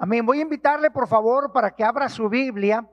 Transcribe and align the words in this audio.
Amén. 0.00 0.24
Voy 0.24 0.38
a 0.38 0.42
invitarle, 0.42 0.92
por 0.92 1.08
favor, 1.08 1.52
para 1.52 1.72
que 1.72 1.82
abra 1.82 2.08
su 2.08 2.28
Biblia 2.28 2.88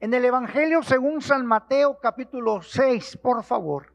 en 0.00 0.14
el 0.14 0.24
Evangelio 0.24 0.82
según 0.82 1.20
San 1.20 1.44
Mateo 1.44 1.98
capítulo 2.00 2.62
6, 2.62 3.18
por 3.18 3.44
favor. 3.44 3.92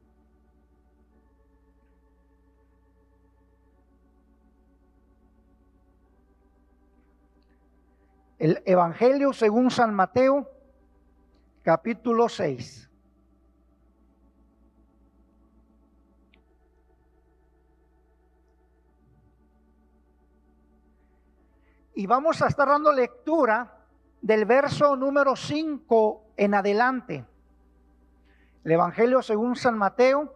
El 8.37 8.61
Evangelio 8.65 9.33
según 9.33 9.71
San 9.71 9.95
Mateo 9.95 10.47
capítulo 11.63 12.29
6. 12.29 12.91
Y 21.95 22.07
vamos 22.07 22.41
a 22.41 22.47
estar 22.47 22.67
dando 22.67 22.91
lectura 22.91 23.77
del 24.19 24.45
verso 24.45 24.95
número 24.95 25.35
5 25.35 26.23
en 26.37 26.55
adelante. 26.55 27.23
El 28.63 28.71
Evangelio 28.71 29.21
según 29.21 29.55
San 29.55 29.77
Mateo, 29.77 30.33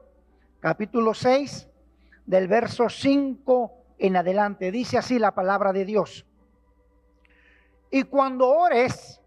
capítulo 0.59 1.15
6, 1.15 1.67
del 2.27 2.47
verso 2.47 2.89
5 2.89 3.73
en 3.97 4.17
adelante. 4.17 4.69
Dice 4.71 4.99
así 4.99 5.17
la 5.17 5.33
palabra 5.33 5.73
de 5.73 5.85
Dios. 5.85 6.27
Y 7.89 8.03
cuando 8.03 8.47
ores, 8.49 9.19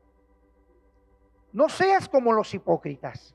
no 1.52 1.68
seas 1.68 2.08
como 2.08 2.32
los 2.32 2.54
hipócritas, 2.54 3.34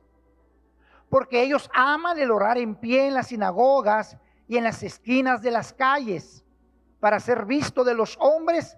porque 1.10 1.44
ellos 1.44 1.70
aman 1.74 2.18
el 2.18 2.32
orar 2.32 2.58
en 2.58 2.76
pie 2.76 3.08
en 3.08 3.16
las 3.16 3.28
sinagogas 3.28 4.18
y 4.48 4.56
en 4.56 4.64
las 4.64 4.84
esquinas 4.84 5.42
de 5.42 5.52
las 5.52 5.74
calles 5.74 6.46
para 7.02 7.20
ser 7.20 7.46
visto 7.46 7.84
de 7.84 7.94
los 7.94 8.18
hombres 8.22 8.78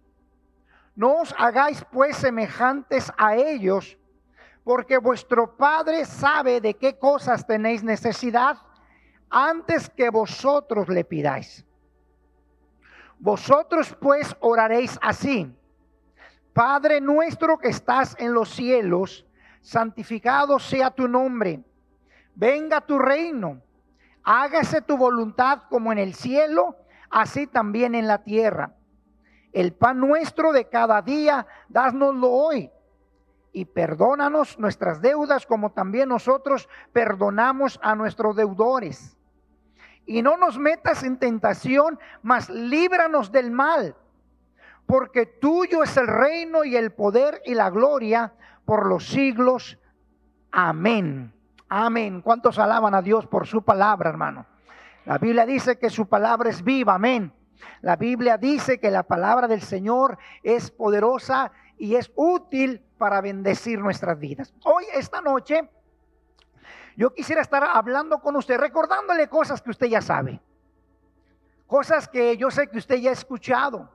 No 0.95 1.21
os 1.21 1.33
hagáis 1.37 1.83
pues 1.91 2.17
semejantes 2.17 3.11
a 3.17 3.35
ellos, 3.35 3.97
porque 4.63 4.97
vuestro 4.97 5.55
Padre 5.55 6.05
sabe 6.05 6.61
de 6.61 6.73
qué 6.73 6.97
cosas 6.97 7.45
tenéis 7.45 7.83
necesidad 7.83 8.57
antes 9.29 9.89
que 9.89 10.09
vosotros 10.09 10.89
le 10.89 11.03
pidáis. 11.03 11.65
Vosotros 13.17 13.95
pues 13.99 14.35
oraréis 14.39 14.99
así. 15.01 15.55
Padre 16.53 16.99
nuestro 16.99 17.57
que 17.57 17.69
estás 17.69 18.15
en 18.19 18.33
los 18.33 18.49
cielos, 18.49 19.25
santificado 19.61 20.59
sea 20.59 20.91
tu 20.91 21.07
nombre. 21.07 21.63
Venga 22.35 22.81
tu 22.81 22.99
reino. 22.99 23.61
Hágase 24.23 24.81
tu 24.81 24.97
voluntad 24.97 25.63
como 25.69 25.91
en 25.91 25.97
el 25.97 26.13
cielo, 26.13 26.75
así 27.09 27.47
también 27.47 27.95
en 27.95 28.07
la 28.07 28.23
tierra. 28.23 28.75
El 29.53 29.73
pan 29.73 29.99
nuestro 29.99 30.51
de 30.53 30.69
cada 30.69 31.01
día, 31.01 31.45
dásnoslo 31.67 32.29
hoy. 32.29 32.71
Y 33.53 33.65
perdónanos 33.65 34.57
nuestras 34.59 35.01
deudas 35.01 35.45
como 35.45 35.71
también 35.71 36.09
nosotros 36.09 36.69
perdonamos 36.93 37.79
a 37.83 37.95
nuestros 37.95 38.35
deudores. 38.35 39.17
Y 40.05 40.21
no 40.21 40.37
nos 40.37 40.57
metas 40.57 41.03
en 41.03 41.17
tentación, 41.17 41.99
mas 42.21 42.49
líbranos 42.49 43.31
del 43.31 43.51
mal. 43.51 43.95
Porque 44.85 45.25
tuyo 45.25 45.83
es 45.83 45.95
el 45.97 46.07
reino 46.07 46.63
y 46.63 46.75
el 46.75 46.91
poder 46.91 47.41
y 47.45 47.53
la 47.53 47.69
gloria 47.69 48.33
por 48.65 48.87
los 48.87 49.07
siglos. 49.07 49.77
Amén. 50.51 51.33
Amén. 51.67 52.21
¿Cuántos 52.21 52.57
alaban 52.57 52.95
a 52.95 53.01
Dios 53.01 53.27
por 53.27 53.47
su 53.47 53.61
palabra, 53.61 54.09
hermano? 54.09 54.45
La 55.05 55.17
Biblia 55.17 55.45
dice 55.45 55.77
que 55.77 55.89
su 55.89 56.07
palabra 56.07 56.49
es 56.49 56.63
viva. 56.63 56.95
Amén. 56.95 57.33
La 57.81 57.95
Biblia 57.95 58.37
dice 58.37 58.79
que 58.79 58.91
la 58.91 59.03
palabra 59.03 59.47
del 59.47 59.61
Señor 59.61 60.17
es 60.43 60.71
poderosa 60.71 61.51
y 61.77 61.95
es 61.95 62.11
útil 62.15 62.83
para 62.97 63.21
bendecir 63.21 63.79
nuestras 63.79 64.19
vidas. 64.19 64.53
Hoy, 64.63 64.85
esta 64.93 65.21
noche, 65.21 65.69
yo 66.95 67.13
quisiera 67.13 67.41
estar 67.41 67.63
hablando 67.63 68.19
con 68.19 68.35
usted, 68.35 68.57
recordándole 68.57 69.27
cosas 69.27 69.61
que 69.61 69.71
usted 69.71 69.87
ya 69.87 70.01
sabe. 70.01 70.39
Cosas 71.65 72.07
que 72.07 72.37
yo 72.37 72.51
sé 72.51 72.67
que 72.67 72.77
usted 72.77 72.95
ya 72.97 73.09
ha 73.09 73.13
escuchado. 73.13 73.89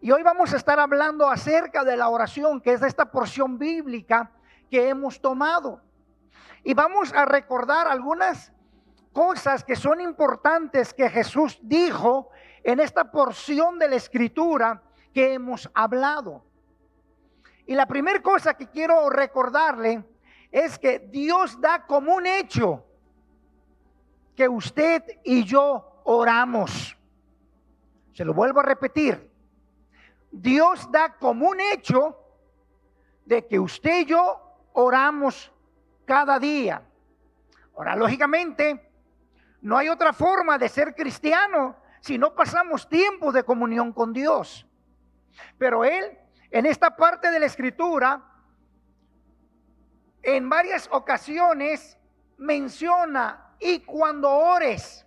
Y 0.00 0.10
hoy 0.12 0.22
vamos 0.22 0.54
a 0.54 0.56
estar 0.56 0.80
hablando 0.80 1.28
acerca 1.28 1.84
de 1.84 1.96
la 1.96 2.08
oración, 2.08 2.60
que 2.60 2.72
es 2.72 2.82
esta 2.82 3.10
porción 3.10 3.58
bíblica 3.58 4.30
que 4.70 4.88
hemos 4.88 5.20
tomado. 5.20 5.82
Y 6.64 6.72
vamos 6.72 7.12
a 7.12 7.26
recordar 7.26 7.86
algunas 7.88 8.52
cosas 9.12 9.64
que 9.64 9.76
son 9.76 10.00
importantes 10.00 10.94
que 10.94 11.10
Jesús 11.10 11.58
dijo 11.62 12.30
en 12.62 12.80
esta 12.80 13.10
porción 13.10 13.78
de 13.78 13.88
la 13.88 13.96
escritura 13.96 14.82
que 15.12 15.34
hemos 15.34 15.68
hablado. 15.74 16.44
Y 17.66 17.74
la 17.74 17.86
primera 17.86 18.20
cosa 18.20 18.54
que 18.54 18.68
quiero 18.68 19.08
recordarle 19.10 20.04
es 20.50 20.78
que 20.78 20.98
Dios 20.98 21.60
da 21.60 21.86
como 21.86 22.14
un 22.14 22.26
hecho 22.26 22.84
que 24.34 24.48
usted 24.48 25.04
y 25.24 25.44
yo 25.44 26.02
oramos. 26.04 26.96
Se 28.12 28.24
lo 28.24 28.34
vuelvo 28.34 28.60
a 28.60 28.64
repetir. 28.64 29.30
Dios 30.30 30.90
da 30.90 31.16
como 31.16 31.48
un 31.48 31.60
hecho 31.60 32.16
de 33.24 33.46
que 33.46 33.58
usted 33.58 34.00
y 34.00 34.04
yo 34.06 34.40
oramos 34.72 35.52
cada 36.04 36.38
día. 36.38 36.82
Ahora, 37.76 37.96
lógicamente, 37.96 38.90
no 39.62 39.76
hay 39.76 39.88
otra 39.88 40.12
forma 40.12 40.58
de 40.58 40.68
ser 40.68 40.94
cristiano 40.94 41.76
si 42.00 42.18
no 42.18 42.34
pasamos 42.34 42.88
tiempo 42.88 43.32
de 43.32 43.44
comunión 43.44 43.92
con 43.92 44.12
Dios. 44.12 44.66
Pero 45.58 45.84
Él, 45.84 46.18
en 46.50 46.66
esta 46.66 46.96
parte 46.96 47.30
de 47.30 47.38
la 47.38 47.46
escritura, 47.46 48.22
en 50.22 50.48
varias 50.48 50.88
ocasiones 50.92 51.96
menciona, 52.38 53.54
y 53.58 53.80
cuando 53.80 54.30
ores, 54.30 55.06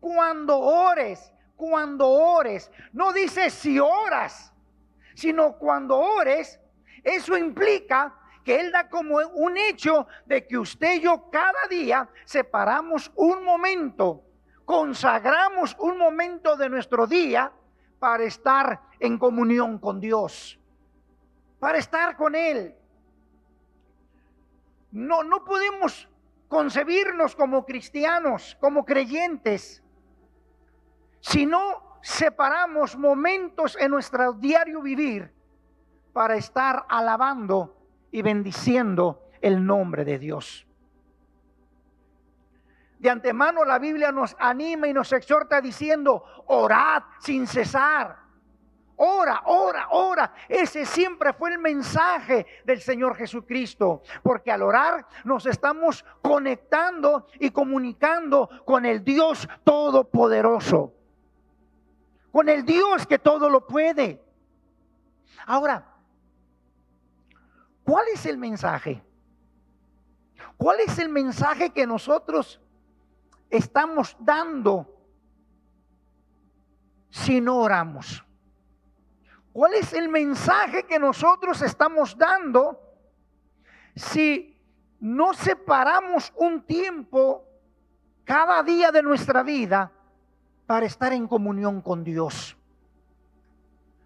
cuando 0.00 0.58
ores, 0.58 1.32
cuando 1.54 2.08
ores, 2.08 2.70
no 2.92 3.12
dice 3.12 3.48
si 3.50 3.78
oras, 3.78 4.52
sino 5.14 5.56
cuando 5.56 5.96
ores, 5.96 6.60
eso 7.02 7.36
implica 7.36 8.14
que 8.44 8.60
Él 8.60 8.72
da 8.72 8.88
como 8.88 9.16
un 9.34 9.56
hecho 9.56 10.06
de 10.26 10.46
que 10.46 10.58
usted 10.58 10.96
y 10.96 11.00
yo 11.00 11.30
cada 11.30 11.66
día 11.70 12.08
separamos 12.24 13.10
un 13.14 13.44
momento 13.44 14.25
consagramos 14.66 15.76
un 15.78 15.96
momento 15.96 16.56
de 16.56 16.68
nuestro 16.68 17.06
día 17.06 17.50
para 17.98 18.24
estar 18.24 18.82
en 19.00 19.16
comunión 19.16 19.78
con 19.78 20.00
Dios, 20.00 20.58
para 21.58 21.78
estar 21.78 22.16
con 22.16 22.34
Él. 22.34 22.74
No, 24.90 25.22
no 25.22 25.44
podemos 25.44 26.08
concebirnos 26.48 27.34
como 27.34 27.64
cristianos, 27.64 28.56
como 28.60 28.84
creyentes, 28.84 29.82
si 31.20 31.46
no 31.46 31.98
separamos 32.02 32.96
momentos 32.96 33.76
en 33.80 33.90
nuestro 33.92 34.32
diario 34.32 34.82
vivir 34.82 35.32
para 36.12 36.36
estar 36.36 36.84
alabando 36.88 37.76
y 38.10 38.22
bendiciendo 38.22 39.28
el 39.40 39.64
nombre 39.64 40.04
de 40.04 40.18
Dios. 40.18 40.65
De 42.98 43.10
antemano 43.10 43.64
la 43.64 43.78
Biblia 43.78 44.10
nos 44.10 44.34
anima 44.38 44.88
y 44.88 44.92
nos 44.92 45.12
exhorta 45.12 45.60
diciendo, 45.60 46.24
orad 46.46 47.02
sin 47.20 47.46
cesar. 47.46 48.26
Ora, 48.96 49.42
ora, 49.44 49.88
ora. 49.90 50.32
Ese 50.48 50.86
siempre 50.86 51.34
fue 51.34 51.52
el 51.52 51.58
mensaje 51.58 52.46
del 52.64 52.80
Señor 52.80 53.14
Jesucristo. 53.14 54.02
Porque 54.22 54.50
al 54.50 54.62
orar 54.62 55.06
nos 55.24 55.44
estamos 55.44 56.04
conectando 56.22 57.26
y 57.38 57.50
comunicando 57.50 58.48
con 58.64 58.86
el 58.86 59.04
Dios 59.04 59.46
Todopoderoso. 59.64 60.94
Con 62.32 62.48
el 62.48 62.64
Dios 62.64 63.06
que 63.06 63.18
todo 63.18 63.50
lo 63.50 63.66
puede. 63.66 64.22
Ahora, 65.44 65.86
¿cuál 67.84 68.06
es 68.14 68.24
el 68.24 68.38
mensaje? 68.38 69.02
¿Cuál 70.56 70.80
es 70.80 70.98
el 70.98 71.10
mensaje 71.10 71.70
que 71.70 71.86
nosotros 71.86 72.60
estamos 73.50 74.16
dando 74.20 74.92
si 77.10 77.40
no 77.40 77.58
oramos? 77.58 78.24
¿Cuál 79.52 79.74
es 79.74 79.92
el 79.94 80.08
mensaje 80.08 80.84
que 80.84 80.98
nosotros 80.98 81.62
estamos 81.62 82.16
dando 82.18 82.78
si 83.94 84.54
no 85.00 85.32
separamos 85.32 86.32
un 86.36 86.62
tiempo 86.66 87.44
cada 88.24 88.62
día 88.62 88.92
de 88.92 89.02
nuestra 89.02 89.42
vida 89.42 89.90
para 90.66 90.84
estar 90.84 91.12
en 91.12 91.26
comunión 91.26 91.80
con 91.80 92.04
Dios? 92.04 92.56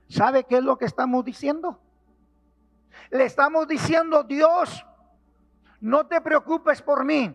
¿Sabe 0.09 0.45
qué 0.45 0.59
es 0.59 0.63
lo 0.63 0.79
que 0.79 0.85
estamos 0.85 1.25
diciendo? 1.25 1.81
Le 3.11 3.25
estamos 3.25 3.67
diciendo, 3.67 4.23
Dios, 4.23 4.87
no 5.81 6.07
te 6.07 6.21
preocupes 6.21 6.81
por 6.83 7.05
mí. 7.05 7.35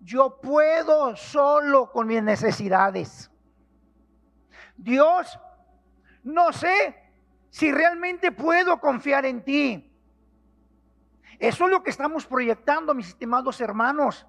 Yo 0.00 0.40
puedo 0.40 1.16
solo 1.16 1.90
con 1.90 2.06
mis 2.06 2.22
necesidades. 2.22 3.30
Dios, 4.76 5.38
no 6.22 6.52
sé 6.52 6.96
si 7.50 7.72
realmente 7.72 8.32
puedo 8.32 8.80
confiar 8.80 9.24
en 9.24 9.44
ti. 9.44 9.90
Eso 11.38 11.64
es 11.64 11.70
lo 11.70 11.82
que 11.82 11.90
estamos 11.90 12.26
proyectando, 12.26 12.94
mis 12.94 13.08
estimados 13.08 13.60
hermanos. 13.60 14.26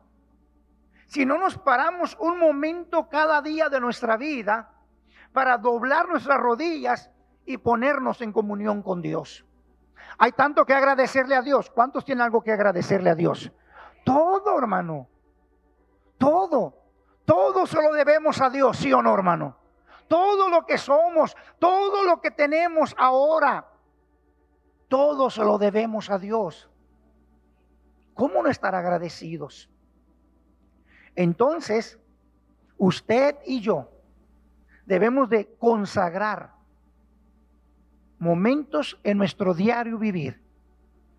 Si 1.07 1.25
no 1.25 1.37
nos 1.37 1.57
paramos 1.57 2.17
un 2.19 2.39
momento 2.39 3.09
cada 3.09 3.41
día 3.41 3.69
de 3.69 3.79
nuestra 3.79 4.17
vida 4.17 4.71
para 5.31 5.57
doblar 5.57 6.07
nuestras 6.07 6.39
rodillas 6.39 7.11
y 7.45 7.57
ponernos 7.57 8.21
en 8.21 8.31
comunión 8.31 8.81
con 8.81 9.01
Dios. 9.01 9.45
Hay 10.17 10.31
tanto 10.31 10.65
que 10.65 10.73
agradecerle 10.73 11.35
a 11.35 11.41
Dios. 11.41 11.69
¿Cuántos 11.69 12.05
tienen 12.05 12.23
algo 12.23 12.41
que 12.41 12.51
agradecerle 12.51 13.09
a 13.09 13.15
Dios? 13.15 13.51
Todo, 14.03 14.57
hermano. 14.57 15.09
Todo. 16.17 16.73
Todo 17.25 17.65
se 17.65 17.81
lo 17.81 17.91
debemos 17.93 18.39
a 18.41 18.49
Dios, 18.49 18.77
sí 18.77 18.93
o 18.93 19.01
no, 19.01 19.13
hermano. 19.13 19.57
Todo 20.07 20.49
lo 20.49 20.65
que 20.65 20.77
somos, 20.77 21.35
todo 21.57 22.03
lo 22.03 22.21
que 22.21 22.29
tenemos 22.29 22.95
ahora, 22.97 23.67
todo 24.87 25.29
se 25.29 25.41
lo 25.41 25.57
debemos 25.57 26.09
a 26.11 26.19
Dios. 26.19 26.69
¿Cómo 28.13 28.43
no 28.43 28.49
estar 28.49 28.75
agradecidos? 28.75 29.69
Entonces, 31.15 31.99
usted 32.77 33.37
y 33.45 33.61
yo 33.61 33.89
debemos 34.85 35.29
de 35.29 35.55
consagrar 35.57 36.53
momentos 38.19 38.99
en 39.03 39.17
nuestro 39.17 39.53
diario 39.53 39.97
vivir 39.97 40.41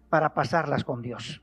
para 0.08 0.32
pasarlas 0.32 0.84
con 0.84 1.02
Dios. 1.02 1.42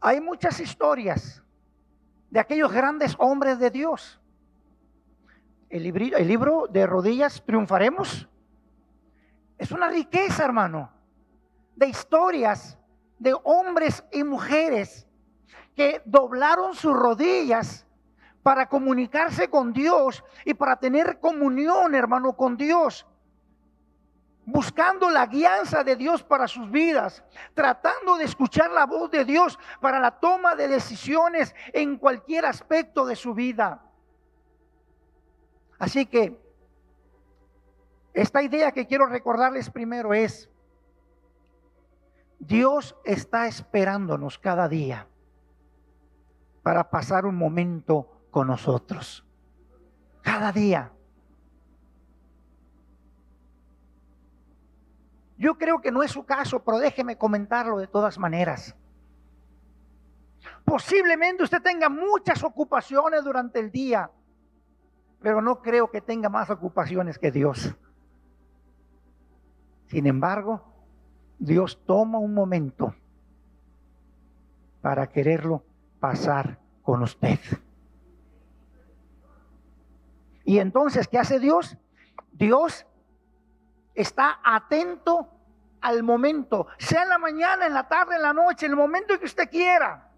Hay 0.00 0.20
muchas 0.20 0.58
historias 0.60 1.42
de 2.30 2.40
aquellos 2.40 2.72
grandes 2.72 3.14
hombres 3.18 3.58
de 3.58 3.70
Dios. 3.70 4.20
El, 5.68 5.86
el 5.86 6.28
libro 6.28 6.66
de 6.70 6.86
rodillas, 6.86 7.42
triunfaremos. 7.44 8.28
Es 9.58 9.70
una 9.72 9.88
riqueza, 9.90 10.44
hermano, 10.44 10.90
de 11.76 11.88
historias 11.88 12.78
de 13.18 13.34
hombres 13.44 14.02
y 14.10 14.24
mujeres 14.24 15.06
que 15.76 16.00
doblaron 16.06 16.74
sus 16.74 16.94
rodillas 16.94 17.86
para 18.42 18.66
comunicarse 18.66 19.48
con 19.50 19.72
Dios 19.74 20.24
y 20.46 20.54
para 20.54 20.76
tener 20.76 21.20
comunión, 21.20 21.94
hermano, 21.94 22.34
con 22.34 22.56
Dios. 22.56 23.06
Buscando 24.44 25.10
la 25.10 25.26
guianza 25.26 25.84
de 25.84 25.96
Dios 25.96 26.22
para 26.22 26.48
sus 26.48 26.70
vidas, 26.70 27.22
tratando 27.54 28.16
de 28.16 28.24
escuchar 28.24 28.70
la 28.70 28.86
voz 28.86 29.10
de 29.10 29.24
Dios 29.24 29.58
para 29.80 30.00
la 30.00 30.18
toma 30.18 30.54
de 30.54 30.66
decisiones 30.68 31.54
en 31.72 31.98
cualquier 31.98 32.46
aspecto 32.46 33.06
de 33.06 33.16
su 33.16 33.34
vida. 33.34 33.82
Así 35.78 36.06
que 36.06 36.38
esta 38.12 38.42
idea 38.42 38.72
que 38.72 38.86
quiero 38.86 39.06
recordarles 39.06 39.70
primero 39.70 40.12
es, 40.14 40.50
Dios 42.38 42.96
está 43.04 43.46
esperándonos 43.46 44.38
cada 44.38 44.68
día 44.68 45.06
para 46.62 46.90
pasar 46.90 47.26
un 47.26 47.36
momento 47.36 48.08
con 48.30 48.48
nosotros. 48.48 49.24
Cada 50.22 50.52
día. 50.52 50.92
Yo 55.40 55.56
creo 55.56 55.80
que 55.80 55.90
no 55.90 56.02
es 56.02 56.10
su 56.10 56.26
caso, 56.26 56.62
pero 56.62 56.78
déjeme 56.78 57.16
comentarlo 57.16 57.78
de 57.78 57.86
todas 57.86 58.18
maneras. 58.18 58.76
Posiblemente 60.66 61.42
usted 61.42 61.62
tenga 61.62 61.88
muchas 61.88 62.44
ocupaciones 62.44 63.24
durante 63.24 63.58
el 63.58 63.70
día, 63.70 64.10
pero 65.22 65.40
no 65.40 65.62
creo 65.62 65.90
que 65.90 66.02
tenga 66.02 66.28
más 66.28 66.50
ocupaciones 66.50 67.18
que 67.18 67.30
Dios. 67.30 67.74
Sin 69.86 70.06
embargo, 70.06 70.62
Dios 71.38 71.80
toma 71.86 72.18
un 72.18 72.34
momento 72.34 72.94
para 74.82 75.08
quererlo 75.08 75.64
pasar 76.00 76.58
con 76.82 77.02
usted. 77.02 77.38
Y 80.44 80.58
entonces, 80.58 81.08
¿qué 81.08 81.16
hace 81.16 81.40
Dios? 81.40 81.78
Dios 82.32 82.86
está 84.00 84.40
atento 84.42 85.28
al 85.80 86.02
momento, 86.02 86.66
sea 86.78 87.02
en 87.02 87.08
la 87.08 87.18
mañana, 87.18 87.66
en 87.66 87.74
la 87.74 87.88
tarde, 87.88 88.16
en 88.16 88.22
la 88.22 88.32
noche, 88.32 88.66
en 88.66 88.72
el 88.72 88.76
momento 88.76 89.18
que 89.18 89.24
usted 89.24 89.48
quiera. 89.48 90.08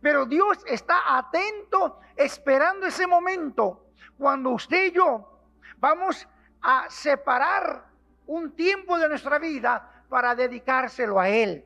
Pero 0.00 0.26
Dios 0.26 0.58
está 0.66 1.18
atento 1.18 2.00
esperando 2.16 2.86
ese 2.86 3.06
momento 3.06 3.86
cuando 4.18 4.50
usted 4.50 4.86
y 4.86 4.92
yo 4.92 5.40
vamos 5.76 6.26
a 6.62 6.86
separar 6.88 7.84
un 8.26 8.54
tiempo 8.54 8.98
de 8.98 9.08
nuestra 9.08 9.38
vida 9.38 10.04
para 10.08 10.34
dedicárselo 10.34 11.20
a 11.20 11.28
Él. 11.28 11.64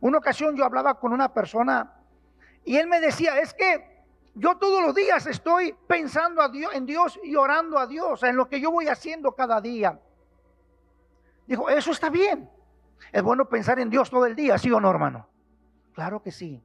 Una 0.00 0.18
ocasión 0.18 0.56
yo 0.56 0.64
hablaba 0.64 0.98
con 0.98 1.12
una 1.12 1.32
persona 1.32 1.94
y 2.64 2.76
él 2.76 2.86
me 2.86 3.00
decía, 3.00 3.38
es 3.38 3.54
que 3.54 3.87
yo 4.38 4.56
todos 4.56 4.82
los 4.82 4.94
días 4.94 5.26
estoy 5.26 5.74
pensando 5.86 6.40
a 6.40 6.48
Dios, 6.48 6.72
en 6.74 6.86
Dios 6.86 7.18
y 7.22 7.34
orando 7.34 7.78
a 7.78 7.86
Dios, 7.86 8.22
en 8.22 8.36
lo 8.36 8.48
que 8.48 8.60
yo 8.60 8.70
voy 8.70 8.86
haciendo 8.86 9.32
cada 9.32 9.60
día. 9.60 10.00
Dijo, 11.46 11.68
eso 11.68 11.90
está 11.90 12.08
bien. 12.08 12.48
Es 13.12 13.22
bueno 13.22 13.48
pensar 13.48 13.80
en 13.80 13.90
Dios 13.90 14.10
todo 14.10 14.26
el 14.26 14.36
día, 14.36 14.56
¿sí 14.58 14.70
o 14.70 14.80
no, 14.80 14.90
hermano? 14.90 15.28
Claro 15.92 16.22
que 16.22 16.30
sí. 16.30 16.62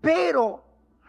Pero 0.00 0.64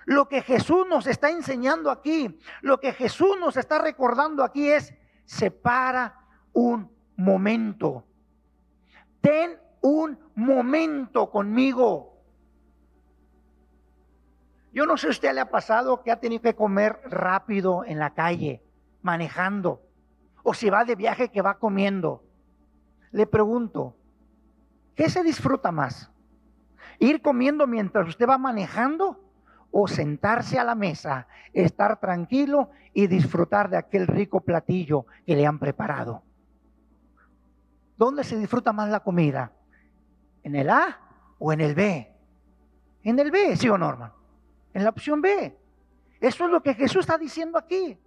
lo 0.06 0.28
que 0.28 0.42
Jesús 0.42 0.88
nos 0.88 1.06
está 1.08 1.30
enseñando 1.30 1.92
aquí, 1.92 2.40
lo 2.62 2.80
que 2.80 2.94
Jesús 2.94 3.38
nos 3.40 3.56
está 3.58 3.80
recordando 3.80 4.44
aquí 4.44 4.70
es, 4.70 4.94
separa 5.25 6.18
un 6.54 6.92
momento. 7.16 8.06
Ten 9.22 9.60
un 9.82 10.18
momento 10.36 11.30
conmigo. 11.30 12.12
Yo 14.74 14.88
no 14.88 14.98
sé 14.98 15.01
si 15.01 15.08
a 15.08 15.12
usted 15.12 15.34
le 15.36 15.42
ha 15.42 15.50
pasado 15.51 16.01
que 16.01 16.12
ha 16.12 16.20
tenido 16.20 16.42
que 16.42 16.56
comer 16.56 17.00
rápido 17.06 17.86
en 17.86 18.00
la 18.00 18.15
calle, 18.15 18.63
manejando, 19.03 19.84
o 20.42 20.56
si 20.56 20.70
va 20.72 20.84
de 20.84 20.96
viaje 20.96 21.30
que 21.30 21.44
va 21.44 21.60
comiendo. 21.60 22.24
Le 23.12 23.27
pregunto, 23.27 23.96
¿qué 24.96 25.10
se 25.10 25.24
disfruta 25.24 25.72
más? 25.72 26.12
¿Ir 26.98 27.22
comiendo 27.22 27.68
mientras 27.68 28.08
usted 28.08 28.27
va 28.27 28.39
manejando 28.39 29.24
o 29.70 29.88
sentarse 29.88 30.58
a 30.58 30.63
la 30.63 30.74
mesa, 30.74 31.27
estar 31.53 32.00
tranquilo 32.00 32.72
y 32.94 33.06
disfrutar 33.06 33.70
de 33.70 33.77
aquel 33.77 34.08
rico 34.08 34.42
platillo 34.42 35.06
que 35.27 35.36
le 35.36 35.46
han 35.46 35.60
preparado? 35.60 36.24
¿Dónde 37.96 38.24
se 38.24 38.39
disfruta 38.39 38.74
más 38.74 38.89
la 38.89 39.01
comida? 39.01 39.51
¿En 40.42 40.56
el 40.56 40.72
A 40.72 41.00
o 41.38 41.53
en 41.53 41.62
el 41.62 41.75
B? 41.75 42.12
En 43.03 43.20
el 43.20 43.30
B, 43.30 43.56
sí 43.56 43.70
o 43.70 43.77
no, 43.77 44.23
en 44.74 44.84
la 44.84 44.89
opción 44.89 45.22
B. 45.22 45.58
Eso 46.20 46.46
es 46.46 46.51
lo 46.51 46.62
que 46.63 46.74
Jesús 46.74 47.01
está 47.01 47.18
diciendo 47.18 47.58
aquí. 47.58 47.98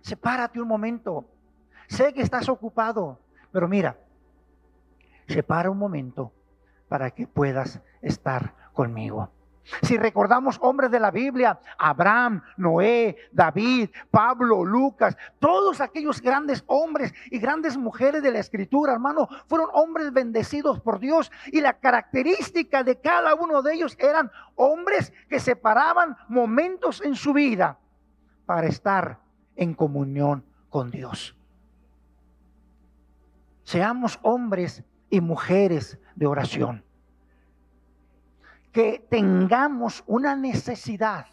Sepárate 0.00 0.60
un 0.60 0.68
momento. 0.68 1.28
Sé 1.88 2.12
que 2.12 2.22
estás 2.22 2.48
ocupado, 2.48 3.18
pero 3.52 3.68
mira, 3.68 3.98
separa 5.26 5.70
un 5.70 5.78
momento 5.78 6.32
para 6.88 7.10
que 7.10 7.26
puedas 7.26 7.80
estar 8.00 8.54
conmigo. 8.72 9.30
Si 9.82 9.96
recordamos 9.96 10.58
hombres 10.60 10.90
de 10.90 11.00
la 11.00 11.10
Biblia, 11.10 11.58
Abraham, 11.78 12.42
Noé, 12.56 13.16
David, 13.32 13.90
Pablo, 14.10 14.64
Lucas, 14.64 15.16
todos 15.38 15.80
aquellos 15.80 16.20
grandes 16.20 16.62
hombres 16.66 17.12
y 17.30 17.38
grandes 17.38 17.76
mujeres 17.76 18.22
de 18.22 18.30
la 18.30 18.38
escritura, 18.38 18.92
hermano, 18.92 19.28
fueron 19.48 19.68
hombres 19.72 20.12
bendecidos 20.12 20.80
por 20.80 21.00
Dios 21.00 21.32
y 21.46 21.60
la 21.60 21.74
característica 21.74 22.84
de 22.84 23.00
cada 23.00 23.34
uno 23.34 23.62
de 23.62 23.74
ellos 23.74 23.96
eran 23.98 24.30
hombres 24.54 25.12
que 25.28 25.40
separaban 25.40 26.16
momentos 26.28 27.02
en 27.02 27.16
su 27.16 27.32
vida 27.32 27.78
para 28.46 28.68
estar 28.68 29.18
en 29.56 29.74
comunión 29.74 30.44
con 30.70 30.90
Dios. 30.90 31.36
Seamos 33.64 34.20
hombres 34.22 34.84
y 35.10 35.20
mujeres 35.20 35.98
de 36.14 36.26
oración 36.26 36.85
que 38.76 39.06
tengamos 39.08 40.04
una 40.06 40.36
necesidad 40.36 41.24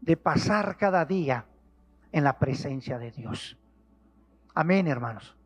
de 0.00 0.16
pasar 0.16 0.76
cada 0.76 1.04
día 1.04 1.46
en 2.10 2.24
la 2.24 2.36
presencia 2.40 2.98
de 2.98 3.12
Dios. 3.12 3.56
Amén, 4.52 4.88
hermanos. 4.88 5.36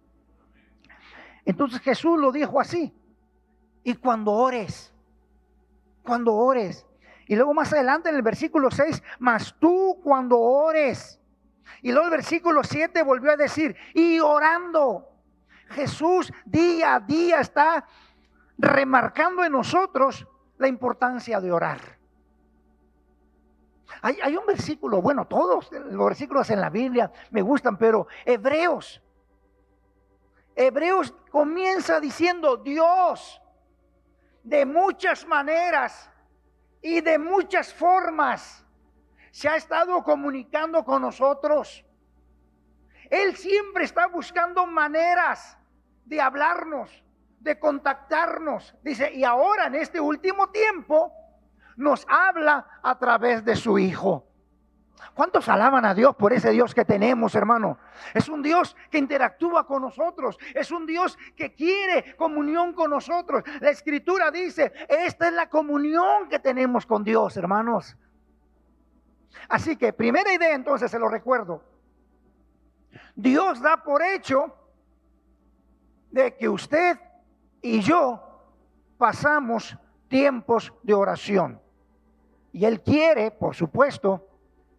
Entonces 1.44 1.78
Jesús 1.82 2.18
lo 2.18 2.32
dijo 2.32 2.58
así. 2.58 2.90
Y 3.85 3.97
cuando 3.97 4.32
ores, 4.32 4.94
cuando 6.02 6.32
ores. 6.35 6.87
Y 7.26 7.37
luego 7.37 7.52
más 7.52 7.70
adelante 7.75 8.08
en 8.08 8.14
el 8.14 8.23
versículo 8.23 8.70
6, 8.70 9.02
mas 9.18 9.54
tú 9.61 10.00
cuando 10.02 10.38
ores. 10.38 11.20
Y 11.82 11.92
luego 11.92 12.06
el 12.06 12.12
versículo 12.12 12.64
7 12.64 13.02
volvió 13.02 13.32
a 13.32 13.37
decir, 13.37 13.76
y 13.92 14.20
orando. 14.20 15.06
Jesús 15.68 16.32
día 16.47 16.94
a 16.94 17.00
día 17.00 17.40
está 17.40 17.87
remarcando 18.58 19.44
en 19.44 19.52
nosotros 19.52 20.26
la 20.58 20.68
importancia 20.68 21.40
de 21.40 21.52
orar. 21.52 21.98
Hay, 24.02 24.36
un 24.36 24.44
versículo, 24.46 25.00
bueno, 25.00 25.26
todos 25.26 25.70
los 25.72 26.04
versículos 26.06 26.50
en 26.50 26.60
la 26.60 26.68
Biblia 26.68 27.10
me 27.30 27.40
gustan, 27.40 27.78
pero 27.78 28.06
Hebreos. 28.24 29.02
Hebreos 30.54 31.14
comienza 31.30 31.98
diciendo, 31.98 32.56
Dios, 32.56 33.40
de 34.42 34.66
muchas 34.66 35.26
maneras 35.26 36.10
y 36.82 37.00
de 37.00 37.18
muchas 37.18 37.72
formas 37.72 38.64
se 39.30 39.48
ha 39.48 39.56
estado 39.56 40.02
comunicando 40.02 40.84
con 40.84 41.02
nosotros. 41.02 41.84
Él 43.10 43.36
siempre 43.36 43.84
está 43.84 44.06
buscando 44.06 44.66
maneras 44.66 45.56
de 46.04 46.20
hablarnos, 46.20 47.04
de 47.40 47.59
contactarnos. 47.59 48.75
Dice, 48.83 49.12
y 49.12 49.25
ahora 49.25 49.66
en 49.66 49.76
este 49.76 50.00
último 50.00 50.50
tiempo 50.50 51.12
nos 51.76 52.07
habla 52.09 52.66
a 52.83 52.99
través 52.99 53.45
de 53.45 53.57
su 53.57 53.78
Hijo. 53.78 54.25
¿Cuántos 55.14 55.49
alaban 55.49 55.85
a 55.85 55.95
Dios 55.95 56.16
por 56.16 56.33
ese 56.33 56.50
Dios 56.50 56.75
que 56.75 56.85
tenemos, 56.85 57.35
hermano? 57.35 57.78
Es 58.14 58.28
un 58.28 58.42
Dios 58.42 58.76
que 58.90 58.99
interactúa 58.99 59.66
con 59.66 59.83
nosotros. 59.83 60.38
Es 60.54 60.71
un 60.71 60.87
Dios 60.87 61.16
que 61.37 61.54
quiere 61.54 62.16
comunión 62.16 62.73
con 62.73 62.90
nosotros. 62.90 63.45
La 63.61 63.71
escritura 63.71 64.30
dice, 64.30 64.73
esta 64.88 65.28
es 65.28 65.35
la 65.35 65.49
comunión 65.49 66.28
que 66.28 66.38
tenemos 66.38 66.87
con 66.87 67.04
Dios, 67.04 67.37
hermanos. 67.37 67.97
Así 69.49 69.76
que, 69.76 69.92
primera 69.92 70.33
idea 70.33 70.54
entonces, 70.54 70.90
se 70.90 70.99
lo 70.99 71.09
recuerdo. 71.09 71.62
Dios 73.14 73.61
da 73.61 73.83
por 73.83 74.02
hecho 74.02 74.54
de 76.11 76.37
que 76.37 76.49
usted 76.49 76.99
y 77.76 77.80
yo 77.80 78.22
pasamos 78.96 79.76
tiempos 80.08 80.72
de 80.82 80.94
oración. 80.94 81.60
Y 82.52 82.64
Él 82.64 82.82
quiere, 82.82 83.30
por 83.30 83.54
supuesto, 83.54 84.26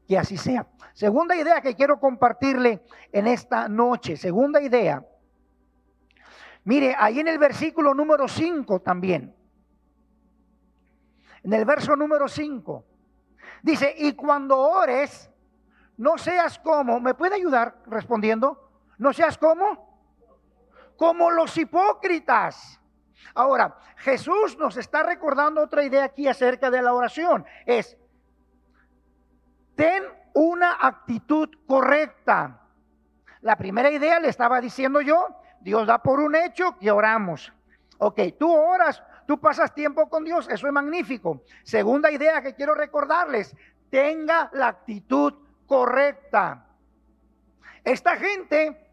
que 0.07 0.17
así 0.17 0.37
sea. 0.37 0.67
Segunda 0.93 1.35
idea 1.35 1.61
que 1.61 1.75
quiero 1.75 1.99
compartirle 1.99 2.83
en 3.11 3.27
esta 3.27 3.69
noche. 3.69 4.17
Segunda 4.17 4.59
idea. 4.59 5.05
Mire, 6.63 6.95
ahí 6.97 7.19
en 7.19 7.27
el 7.27 7.37
versículo 7.37 7.93
número 7.93 8.27
5 8.27 8.81
también. 8.81 9.35
En 11.43 11.53
el 11.53 11.63
verso 11.63 11.95
número 11.95 12.27
5. 12.27 12.85
Dice, 13.61 13.93
y 13.97 14.13
cuando 14.13 14.57
ores, 14.57 15.29
no 15.97 16.17
seas 16.17 16.57
como, 16.57 16.99
¿me 16.99 17.13
puede 17.13 17.35
ayudar 17.35 17.83
respondiendo? 17.85 18.71
No 18.97 19.13
seas 19.13 19.37
como, 19.37 20.01
como 20.97 21.29
los 21.29 21.55
hipócritas. 21.57 22.78
Ahora, 23.33 23.77
Jesús 23.97 24.57
nos 24.57 24.77
está 24.77 25.03
recordando 25.03 25.61
otra 25.61 25.83
idea 25.83 26.05
aquí 26.05 26.27
acerca 26.27 26.69
de 26.69 26.81
la 26.81 26.93
oración. 26.93 27.45
Es, 27.65 27.97
ten 29.75 30.03
una 30.33 30.77
actitud 30.79 31.49
correcta. 31.67 32.61
La 33.41 33.55
primera 33.55 33.89
idea 33.89 34.19
le 34.19 34.29
estaba 34.29 34.59
diciendo 34.59 35.01
yo, 35.01 35.39
Dios 35.61 35.87
da 35.87 35.99
por 35.99 36.19
un 36.19 36.35
hecho 36.35 36.77
que 36.77 36.91
oramos. 36.91 37.53
Ok, 37.97 38.19
tú 38.37 38.53
oras, 38.53 39.03
tú 39.27 39.39
pasas 39.39 39.73
tiempo 39.73 40.09
con 40.09 40.23
Dios, 40.23 40.47
eso 40.49 40.67
es 40.67 40.73
magnífico. 40.73 41.43
Segunda 41.63 42.11
idea 42.11 42.41
que 42.41 42.55
quiero 42.55 42.73
recordarles, 42.73 43.55
tenga 43.89 44.49
la 44.53 44.67
actitud 44.67 45.33
correcta. 45.65 46.65
Esta 47.83 48.15
gente, 48.17 48.88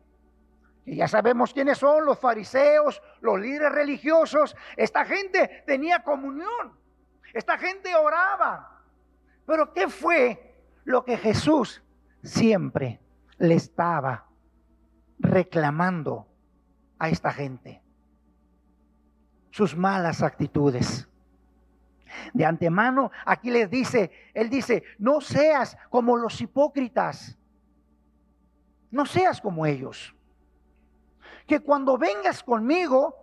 que 0.86 0.96
ya 0.96 1.06
sabemos 1.08 1.52
quiénes 1.52 1.76
son, 1.76 2.06
los 2.06 2.18
fariseos, 2.18 3.02
los 3.20 3.38
líderes 3.38 3.72
religiosos, 3.72 4.56
esta 4.76 5.04
gente 5.04 5.62
tenía 5.66 6.02
comunión, 6.02 6.78
esta 7.34 7.58
gente 7.58 7.94
oraba. 7.94 8.80
Pero 9.44 9.74
¿qué 9.74 9.88
fue 9.88 10.54
lo 10.84 11.04
que 11.04 11.18
Jesús 11.18 11.82
siempre 12.22 13.00
le 13.38 13.54
estaba 13.54 14.26
reclamando 15.18 16.26
a 16.98 17.08
esta 17.08 17.32
gente. 17.32 17.82
Sus 19.50 19.76
malas 19.76 20.22
actitudes. 20.22 21.08
De 22.32 22.44
antemano, 22.44 23.10
aquí 23.24 23.50
les 23.50 23.70
dice, 23.70 24.10
Él 24.32 24.48
dice, 24.48 24.84
no 24.98 25.20
seas 25.20 25.76
como 25.90 26.16
los 26.16 26.40
hipócritas. 26.40 27.38
No 28.90 29.04
seas 29.04 29.40
como 29.40 29.66
ellos. 29.66 30.14
Que 31.46 31.60
cuando 31.60 31.96
vengas 31.96 32.42
conmigo, 32.42 33.14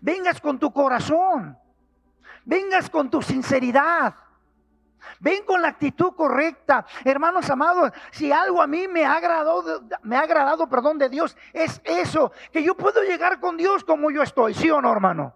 vengas 0.00 0.40
con 0.40 0.58
tu 0.58 0.72
corazón, 0.72 1.58
vengas 2.44 2.88
con 2.88 3.10
tu 3.10 3.22
sinceridad 3.22 4.14
Ven 5.20 5.44
con 5.44 5.62
la 5.62 5.68
actitud 5.68 6.12
correcta. 6.14 6.86
Hermanos 7.04 7.48
amados, 7.50 7.92
si 8.10 8.30
algo 8.32 8.62
a 8.62 8.66
mí 8.66 8.88
me 8.88 9.04
ha 9.04 9.14
agradado, 9.14 9.82
me 10.02 10.16
ha 10.16 10.20
agradado, 10.20 10.68
perdón, 10.68 10.98
de 10.98 11.08
Dios, 11.08 11.36
es 11.52 11.80
eso, 11.84 12.32
que 12.52 12.62
yo 12.62 12.76
puedo 12.76 13.02
llegar 13.02 13.40
con 13.40 13.56
Dios 13.56 13.84
como 13.84 14.10
yo 14.10 14.22
estoy, 14.22 14.54
¿sí 14.54 14.70
o 14.70 14.80
no, 14.80 14.92
hermano? 14.92 15.34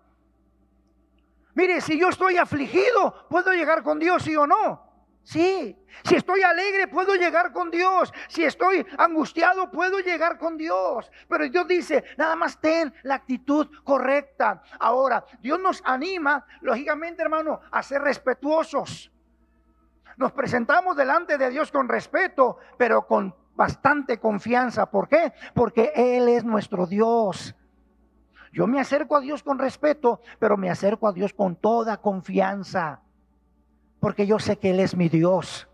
Mire, 1.54 1.80
si 1.80 1.98
yo 1.98 2.08
estoy 2.08 2.38
afligido, 2.38 3.26
¿puedo 3.28 3.52
llegar 3.52 3.82
con 3.82 3.98
Dios, 3.98 4.22
sí 4.22 4.36
o 4.36 4.46
no? 4.46 4.91
Sí, 5.24 5.78
si 6.04 6.16
estoy 6.16 6.42
alegre 6.42 6.88
puedo 6.88 7.14
llegar 7.14 7.52
con 7.52 7.70
Dios. 7.70 8.12
Si 8.28 8.44
estoy 8.44 8.84
angustiado 8.98 9.70
puedo 9.70 10.00
llegar 10.00 10.36
con 10.38 10.56
Dios. 10.56 11.10
Pero 11.28 11.48
Dios 11.48 11.68
dice, 11.68 12.04
nada 12.16 12.34
más 12.34 12.60
ten 12.60 12.92
la 13.04 13.14
actitud 13.14 13.68
correcta. 13.84 14.62
Ahora, 14.80 15.24
Dios 15.40 15.60
nos 15.60 15.80
anima, 15.84 16.44
lógicamente 16.60 17.22
hermano, 17.22 17.60
a 17.70 17.82
ser 17.82 18.02
respetuosos. 18.02 19.12
Nos 20.16 20.32
presentamos 20.32 20.96
delante 20.96 21.38
de 21.38 21.50
Dios 21.50 21.70
con 21.70 21.88
respeto, 21.88 22.58
pero 22.76 23.06
con 23.06 23.34
bastante 23.54 24.18
confianza. 24.18 24.86
¿Por 24.86 25.08
qué? 25.08 25.32
Porque 25.54 25.92
Él 25.94 26.28
es 26.28 26.44
nuestro 26.44 26.86
Dios. 26.86 27.54
Yo 28.52 28.66
me 28.66 28.80
acerco 28.80 29.16
a 29.16 29.20
Dios 29.20 29.42
con 29.42 29.58
respeto, 29.58 30.20
pero 30.38 30.56
me 30.56 30.68
acerco 30.68 31.08
a 31.08 31.12
Dios 31.12 31.32
con 31.32 31.56
toda 31.56 31.96
confianza. 31.98 33.00
Porque 34.02 34.26
yo 34.26 34.40
sé 34.40 34.58
que 34.58 34.70
Él 34.70 34.80
es 34.80 34.96
mi 34.96 35.08
Dios. 35.08 35.68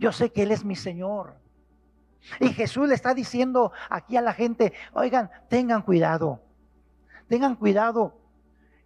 Yo 0.00 0.10
sé 0.10 0.32
que 0.32 0.42
Él 0.42 0.50
es 0.50 0.64
mi 0.64 0.74
Señor. 0.74 1.36
Y 2.40 2.48
Jesús 2.48 2.88
le 2.88 2.96
está 2.96 3.14
diciendo 3.14 3.70
aquí 3.88 4.16
a 4.16 4.20
la 4.20 4.32
gente, 4.32 4.72
oigan, 4.92 5.30
tengan 5.48 5.82
cuidado. 5.82 6.42
Tengan 7.28 7.54
cuidado 7.54 8.18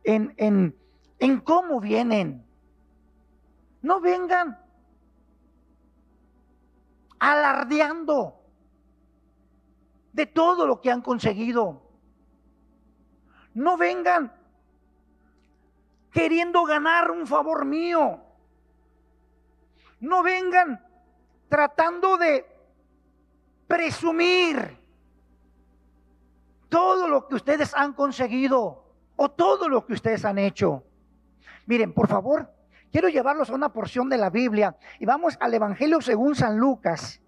en, 0.04 0.34
en, 0.36 0.76
en 1.20 1.40
cómo 1.40 1.80
vienen 1.80 2.44
no 3.80 3.98
vengan 3.98 4.58
alardeando 7.18 8.38
de 10.12 10.26
todo 10.26 10.66
lo 10.66 10.82
que 10.82 10.90
han 10.90 11.00
conseguido. 11.00 11.82
No 13.54 13.78
vengan 13.78 14.30
queriendo 16.12 16.64
ganar 16.64 17.10
un 17.10 17.26
favor 17.26 17.64
mío. 17.64 18.20
No 20.00 20.22
vengan 20.22 20.84
tratando 21.48 22.16
de 22.16 22.46
presumir 23.66 24.78
todo 26.68 27.08
lo 27.08 27.26
que 27.26 27.34
ustedes 27.34 27.74
han 27.74 27.92
conseguido 27.92 28.84
o 29.16 29.30
todo 29.30 29.68
lo 29.68 29.84
que 29.86 29.94
ustedes 29.94 30.24
han 30.24 30.38
hecho. 30.38 30.84
Miren, 31.66 31.92
por 31.92 32.08
favor, 32.08 32.48
Quiero 32.92 33.08
llevarlos 33.08 33.48
a 33.48 33.54
una 33.54 33.72
porción 33.72 34.10
de 34.10 34.18
la 34.18 34.28
Biblia 34.28 34.76
y 35.00 35.06
vamos 35.06 35.38
al 35.40 35.54
Evangelio 35.54 36.02
según 36.02 36.36
San 36.36 36.58
Lucas. 36.58 37.22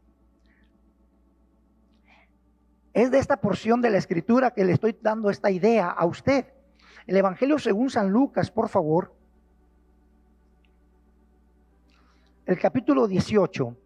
Es 2.92 3.10
de 3.10 3.18
esta 3.18 3.38
porción 3.38 3.80
de 3.80 3.88
la 3.88 3.96
escritura 3.96 4.50
que 4.50 4.62
le 4.62 4.72
estoy 4.72 4.96
dando 5.00 5.30
esta 5.30 5.50
idea 5.50 5.88
a 5.88 6.04
usted. 6.04 6.52
El 7.06 7.16
Evangelio 7.16 7.58
según 7.58 7.90
San 7.90 8.08
Lucas, 8.08 8.50
por 8.50 8.68
favor. 8.68 9.14
El 12.46 12.58
capítulo 12.58 13.06
18. 13.06 13.76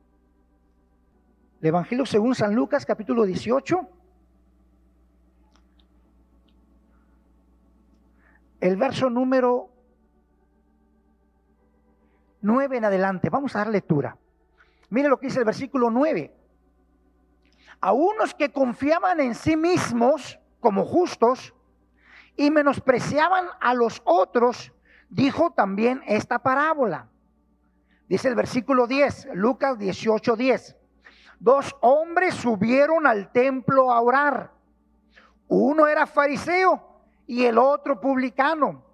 El 1.60 1.66
Evangelio 1.66 2.06
según 2.06 2.34
San 2.34 2.54
Lucas, 2.54 2.86
capítulo 2.86 3.24
18. 3.24 3.88
El 8.60 8.76
verso 8.76 9.10
número 9.10 9.70
9 12.40 12.76
en 12.76 12.84
adelante. 12.84 13.30
Vamos 13.30 13.54
a 13.56 13.60
dar 13.60 13.68
lectura. 13.68 14.16
Mire 14.90 15.08
lo 15.08 15.18
que 15.18 15.26
dice 15.26 15.40
el 15.40 15.44
versículo 15.44 15.90
9. 15.90 16.34
A 17.80 17.92
unos 17.92 18.34
que 18.34 18.52
confiaban 18.52 19.20
en 19.20 19.34
sí 19.34 19.56
mismos 19.56 20.38
como 20.60 20.84
justos 20.84 21.54
y 22.38 22.52
menospreciaban 22.52 23.48
a 23.60 23.74
los 23.74 24.00
otros, 24.04 24.72
dijo 25.10 25.50
también 25.50 26.02
esta 26.06 26.38
parábola. 26.38 27.08
Dice 28.08 28.28
el 28.28 28.36
versículo 28.36 28.86
10, 28.86 29.30
Lucas 29.34 29.76
18, 29.76 30.36
10. 30.36 30.76
Dos 31.40 31.76
hombres 31.80 32.36
subieron 32.36 33.08
al 33.08 33.32
templo 33.32 33.90
a 33.92 34.00
orar. 34.00 34.52
Uno 35.48 35.88
era 35.88 36.06
fariseo 36.06 36.80
y 37.26 37.44
el 37.44 37.58
otro 37.58 38.00
publicano. 38.00 38.84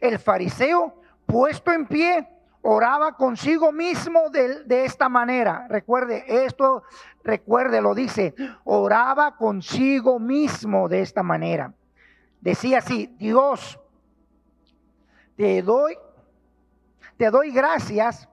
El 0.00 0.18
fariseo, 0.18 1.00
puesto 1.24 1.70
en 1.70 1.86
pie, 1.86 2.28
oraba 2.62 3.16
consigo 3.16 3.70
mismo 3.70 4.28
de, 4.30 4.64
de, 4.64 4.84
esta 4.84 5.08
manera. 5.08 5.66
Recuerde, 5.68 6.24
esto, 6.44 6.82
recuerde, 7.22 7.80
lo 7.80 7.94
dice, 7.94 8.34
oraba 8.64 9.36
consigo 9.36 10.18
mismo 10.18 10.88
de 10.88 11.02
esta 11.02 11.22
manera. 11.22 11.72
Decía 12.40 12.78
así, 12.78 13.06
Dios, 13.18 13.78
te 15.36 15.62
doy, 15.62 15.96
te 17.16 17.30
doy 17.30 17.50
gracias 17.50 18.28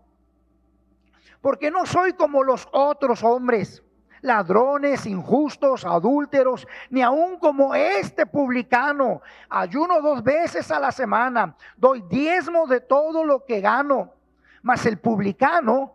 porque 1.42 1.70
no 1.70 1.86
soy 1.86 2.14
como 2.14 2.44
los 2.44 2.68
otros 2.72 3.24
hombres, 3.24 3.84
ladrones, 4.22 5.06
injustos, 5.06 5.86
adúlteros, 5.86 6.68
ni 6.90 7.02
aun 7.02 7.38
como 7.38 7.76
este 7.76 8.26
publicano. 8.26 9.22
Ayuno 9.50 10.02
dos 10.02 10.24
veces 10.24 10.72
a 10.72 10.80
la 10.80 10.92
semana, 10.92 11.56
doy 11.78 12.02
diezmo 12.10 12.66
de 12.66 12.82
todo 12.82 13.24
lo 13.24 13.46
que 13.46 13.62
gano. 13.62 14.12
Mas 14.64 14.86
el 14.88 14.98
publicano, 14.98 15.95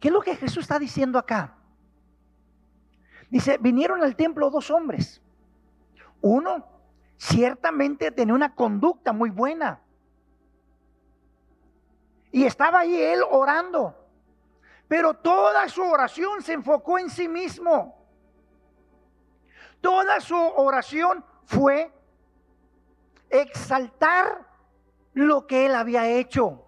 ¿Qué 0.00 0.08
es 0.08 0.14
lo 0.14 0.22
que 0.22 0.34
Jesús 0.34 0.62
está 0.62 0.78
diciendo 0.78 1.18
acá? 1.18 1.56
Dice, 3.28 3.58
vinieron 3.58 4.02
al 4.02 4.16
templo 4.16 4.50
dos 4.50 4.70
hombres. 4.70 5.22
Uno 6.22 6.66
ciertamente 7.18 8.10
tenía 8.10 8.34
una 8.34 8.54
conducta 8.54 9.12
muy 9.12 9.28
buena. 9.30 9.80
Y 12.32 12.44
estaba 12.44 12.80
ahí 12.80 12.96
él 12.96 13.20
orando. 13.30 13.94
Pero 14.88 15.14
toda 15.14 15.68
su 15.68 15.82
oración 15.82 16.42
se 16.42 16.54
enfocó 16.54 16.98
en 16.98 17.10
sí 17.10 17.28
mismo. 17.28 18.00
Toda 19.80 20.20
su 20.20 20.36
oración 20.36 21.24
fue 21.44 21.92
exaltar 23.28 24.48
lo 25.12 25.46
que 25.46 25.66
él 25.66 25.74
había 25.74 26.08
hecho. 26.08 26.64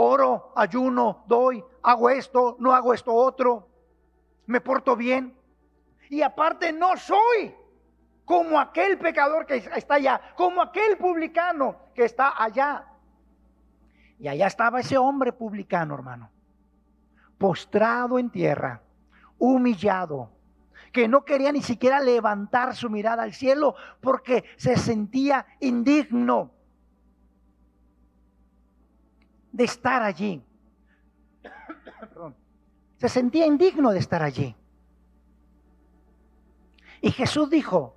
Oro, 0.00 0.52
ayuno, 0.54 1.24
doy, 1.26 1.64
hago 1.82 2.08
esto, 2.08 2.54
no 2.60 2.72
hago 2.72 2.94
esto 2.94 3.12
otro, 3.12 3.68
me 4.46 4.60
porto 4.60 4.94
bien. 4.94 5.36
Y 6.08 6.22
aparte 6.22 6.72
no 6.72 6.96
soy 6.96 7.52
como 8.24 8.60
aquel 8.60 8.96
pecador 8.96 9.44
que 9.44 9.56
está 9.56 9.96
allá, 9.96 10.20
como 10.36 10.62
aquel 10.62 10.98
publicano 10.98 11.74
que 11.96 12.04
está 12.04 12.40
allá. 12.40 12.86
Y 14.20 14.28
allá 14.28 14.46
estaba 14.46 14.78
ese 14.78 14.96
hombre 14.96 15.32
publicano, 15.32 15.96
hermano, 15.96 16.30
postrado 17.36 18.20
en 18.20 18.30
tierra, 18.30 18.82
humillado, 19.36 20.30
que 20.92 21.08
no 21.08 21.24
quería 21.24 21.50
ni 21.50 21.62
siquiera 21.62 21.98
levantar 21.98 22.76
su 22.76 22.88
mirada 22.88 23.24
al 23.24 23.34
cielo 23.34 23.74
porque 24.00 24.44
se 24.58 24.76
sentía 24.76 25.44
indigno 25.58 26.52
de 29.58 29.64
estar 29.64 30.02
allí. 30.02 30.40
Se 32.96 33.08
sentía 33.08 33.44
indigno 33.44 33.90
de 33.90 33.98
estar 33.98 34.22
allí. 34.22 34.54
Y 37.00 37.10
Jesús 37.10 37.50
dijo, 37.50 37.96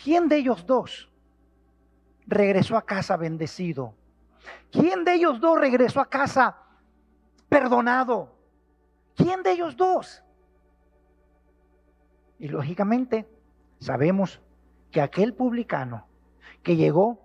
¿quién 0.00 0.28
de 0.28 0.36
ellos 0.36 0.64
dos 0.64 1.10
regresó 2.24 2.76
a 2.76 2.82
casa 2.82 3.16
bendecido? 3.16 3.96
¿Quién 4.70 5.04
de 5.04 5.14
ellos 5.14 5.40
dos 5.40 5.58
regresó 5.58 6.00
a 6.00 6.08
casa 6.08 6.56
perdonado? 7.48 8.32
¿Quién 9.16 9.42
de 9.42 9.52
ellos 9.52 9.76
dos? 9.76 10.22
Y 12.38 12.46
lógicamente 12.46 13.28
sabemos 13.80 14.40
que 14.92 15.00
aquel 15.00 15.34
publicano 15.34 16.06
que 16.62 16.76
llegó 16.76 17.23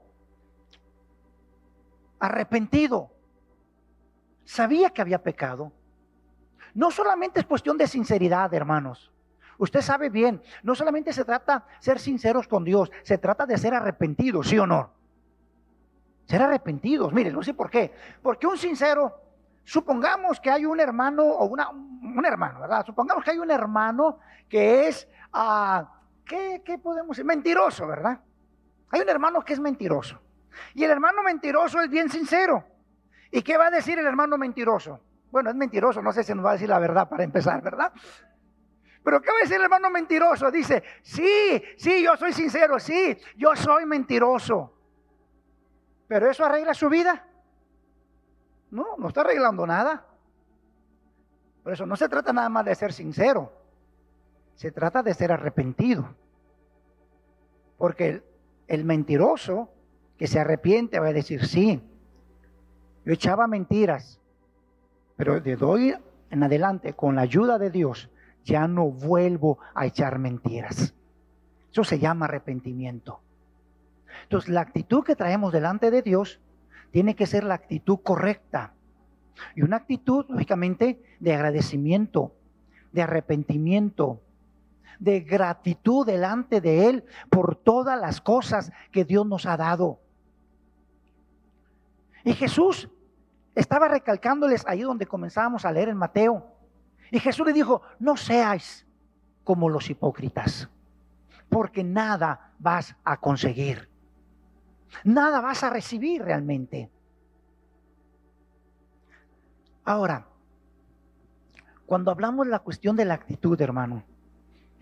arrepentido, 2.20 3.12
sabía 4.46 4.90
que 4.90 5.02
había 5.02 5.24
pecado. 5.24 5.72
No 6.74 6.92
solamente 6.92 7.40
es 7.40 7.46
cuestión 7.46 7.78
de 7.78 7.88
sinceridad, 7.88 8.54
hermanos. 8.54 9.12
Usted 9.58 9.82
sabe 9.82 10.10
bien, 10.10 10.42
no 10.64 10.76
solamente 10.76 11.12
se 11.12 11.26
trata 11.26 11.60
de 11.60 11.84
ser 11.84 12.00
sinceros 12.00 12.48
con 12.48 12.64
Dios, 12.64 12.92
se 13.04 13.18
trata 13.18 13.46
de 13.46 13.58
ser 13.58 13.74
arrepentidos, 13.74 14.48
¿sí 14.48 14.58
o 14.58 14.66
no? 14.66 15.00
ser 16.30 16.44
arrepentidos. 16.44 17.12
Miren, 17.12 17.34
no 17.34 17.42
sé 17.42 17.56
por 17.56 17.72
qué. 17.72 17.92
Porque 18.22 18.46
un 18.46 18.58
sincero, 18.58 19.20
supongamos 19.64 20.40
que 20.40 20.52
hay 20.52 20.64
un 20.64 20.80
hermano 20.80 21.24
o 21.24 21.46
una, 21.46 21.70
un 21.70 22.24
hermano, 22.24 22.62
¿verdad? 22.62 22.86
Supongamos 22.86 23.24
que 23.24 23.32
hay 23.32 23.40
un 23.40 23.50
hermano 23.50 24.20
que 24.48 24.88
es, 24.88 25.08
uh, 25.34 25.84
¿qué, 26.24 26.62
¿qué 26.64 26.78
podemos 26.78 27.18
decir? 27.18 27.26
Mentiroso, 27.26 27.88
¿verdad? 27.88 28.20
Hay 28.92 29.02
un 29.02 29.10
hermano 29.10 29.42
que 29.42 29.54
es 29.54 29.60
mentiroso. 29.60 30.20
Y 30.74 30.84
el 30.84 30.92
hermano 30.92 31.24
mentiroso 31.24 31.82
es 31.82 31.90
bien 31.90 32.10
sincero. 32.10 32.64
¿Y 33.32 33.42
qué 33.42 33.58
va 33.58 33.68
a 33.68 33.72
decir 33.72 34.00
el 34.00 34.06
hermano 34.06 34.38
mentiroso? 34.38 35.00
Bueno, 35.32 35.50
es 35.50 35.56
mentiroso, 35.56 36.02
no 36.02 36.12
sé 36.12 36.24
si 36.24 36.34
nos 36.34 36.46
va 36.46 36.52
a 36.52 36.54
decir 36.54 36.70
la 36.70 36.80
verdad 36.80 37.08
para 37.08 37.24
empezar, 37.24 37.62
¿verdad? 37.62 37.94
Pero 39.04 39.22
¿qué 39.22 39.32
va 39.32 39.38
a 39.38 39.42
decir 39.42 39.56
el 39.58 39.64
hermano 39.64 39.90
mentiroso? 39.90 40.52
Dice, 40.52 40.84
sí, 41.02 41.64
sí, 41.78 42.04
yo 42.04 42.18
soy 42.18 42.34
sincero, 42.34 42.80
sí, 42.80 43.18
yo 43.38 43.56
soy 43.56 43.86
mentiroso. 43.86 44.74
Pero 46.08 46.30
eso 46.30 46.44
arregla 46.44 46.74
su 46.74 46.90
vida. 46.90 47.26
No, 48.72 48.98
no 48.98 49.08
está 49.08 49.22
arreglando 49.22 49.66
nada. 49.66 50.06
Por 51.64 51.74
eso 51.74 51.86
no 51.86 51.96
se 51.96 52.10
trata 52.10 52.34
nada 52.34 52.50
más 52.50 52.66
de 52.66 52.76
ser 52.76 52.94
sincero. 52.94 53.54
Se 54.56 54.72
trata 54.72 55.04
de 55.04 55.14
ser 55.14 55.32
arrepentido. 55.32 56.16
Porque 57.78 58.10
el, 58.10 58.24
el 58.68 58.86
mentiroso 58.86 59.70
que 60.20 60.28
se 60.28 60.40
arrepiente 60.40 61.00
va 61.00 61.08
a 61.08 61.14
decir, 61.14 61.46
sí, 61.46 61.82
yo 63.06 63.14
echaba 63.14 63.48
mentiras, 63.48 64.20
pero 65.16 65.40
de 65.40 65.56
hoy 65.56 65.96
en 66.30 66.44
adelante, 66.44 66.94
con 66.94 67.16
la 67.16 67.22
ayuda 67.22 67.58
de 67.58 67.72
Dios, 67.72 68.10
ya 68.44 68.68
no 68.68 68.90
vuelvo 68.90 69.60
a 69.74 69.86
echar 69.86 70.20
mentiras. 70.20 70.94
Eso 71.72 71.84
se 71.84 72.00
llama 72.00 72.26
arrepentimiento. 72.26 73.22
Entonces, 74.24 74.50
la 74.50 74.62
actitud 74.62 75.04
que 75.04 75.16
traemos 75.16 75.52
delante 75.52 75.92
de 75.92 76.02
Dios 76.02 76.40
tiene 76.92 77.16
que 77.16 77.26
ser 77.26 77.44
la 77.44 77.56
actitud 77.56 78.00
correcta. 78.04 78.74
Y 79.56 79.62
una 79.62 79.78
actitud, 79.78 80.26
lógicamente, 80.30 81.02
de 81.20 81.34
agradecimiento, 81.34 82.34
de 82.92 83.04
arrepentimiento, 83.04 84.22
de 85.00 85.22
gratitud 85.22 86.06
delante 86.06 86.60
de 86.62 86.90
Él 86.90 87.06
por 87.30 87.56
todas 87.56 88.00
las 88.00 88.20
cosas 88.22 88.72
que 88.92 89.06
Dios 89.06 89.26
nos 89.26 89.46
ha 89.46 89.58
dado. 89.58 90.00
Y 92.24 92.34
Jesús 92.34 92.90
estaba 93.56 93.88
recalcándoles 93.88 94.66
ahí 94.68 94.82
donde 94.82 95.06
comenzábamos 95.06 95.66
a 95.66 95.72
leer 95.72 95.90
en 95.90 95.98
Mateo. 95.98 96.46
Y 97.12 97.20
Jesús 97.20 97.46
le 97.46 97.54
dijo, 97.54 97.82
no 98.00 98.18
seáis 98.18 98.86
como 99.44 99.70
los 99.70 99.90
hipócritas, 99.90 100.70
porque 101.50 101.84
nada 101.84 102.54
vas 102.60 102.96
a 103.04 103.18
conseguir 103.18 103.90
nada 105.04 105.42
vas 105.42 105.64
a 105.64 105.70
recibir 105.70 106.24
realmente. 106.24 106.90
Ahora, 109.84 110.28
cuando 111.86 112.12
hablamos 112.12 112.46
de 112.46 112.52
la 112.52 112.60
cuestión 112.60 112.96
de 112.96 113.06
la 113.06 113.16
actitud, 113.16 113.60
hermano, 113.60 114.04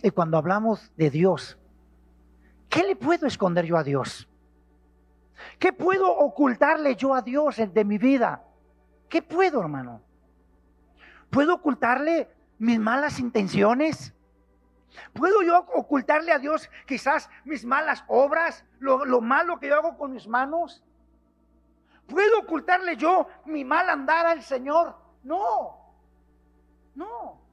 y 0.01 0.09
cuando 0.11 0.37
hablamos 0.37 0.91
de 0.97 1.09
Dios, 1.09 1.57
¿qué 2.69 2.83
le 2.83 2.95
puedo 2.95 3.25
esconder 3.25 3.65
yo 3.65 3.77
a 3.77 3.83
Dios? 3.83 4.27
¿Qué 5.59 5.73
puedo 5.73 6.11
ocultarle 6.11 6.95
yo 6.95 7.13
a 7.13 7.21
Dios 7.21 7.57
de 7.57 7.85
mi 7.85 7.97
vida? 7.97 8.43
¿Qué 9.09 9.21
puedo, 9.21 9.61
hermano? 9.61 10.01
¿Puedo 11.29 11.55
ocultarle 11.55 12.29
mis 12.59 12.79
malas 12.79 13.19
intenciones? 13.19 14.13
¿Puedo 15.13 15.41
yo 15.43 15.59
ocultarle 15.73 16.31
a 16.31 16.39
Dios 16.39 16.69
quizás 16.85 17.29
mis 17.45 17.65
malas 17.65 18.03
obras, 18.07 18.65
lo, 18.79 19.05
lo, 19.05 19.21
malo 19.21 19.59
que 19.59 19.67
yo 19.67 19.75
hago 19.75 19.97
con 19.97 20.11
mis 20.11 20.27
manos? 20.27 20.83
¿Puedo 22.07 22.39
ocultarle 22.39 22.95
yo 22.95 23.27
mi 23.45 23.63
mal 23.63 23.89
andar 23.89 24.25
al 24.25 24.41
Señor? 24.41 24.95
No, 25.23 25.77
no. 26.95 27.46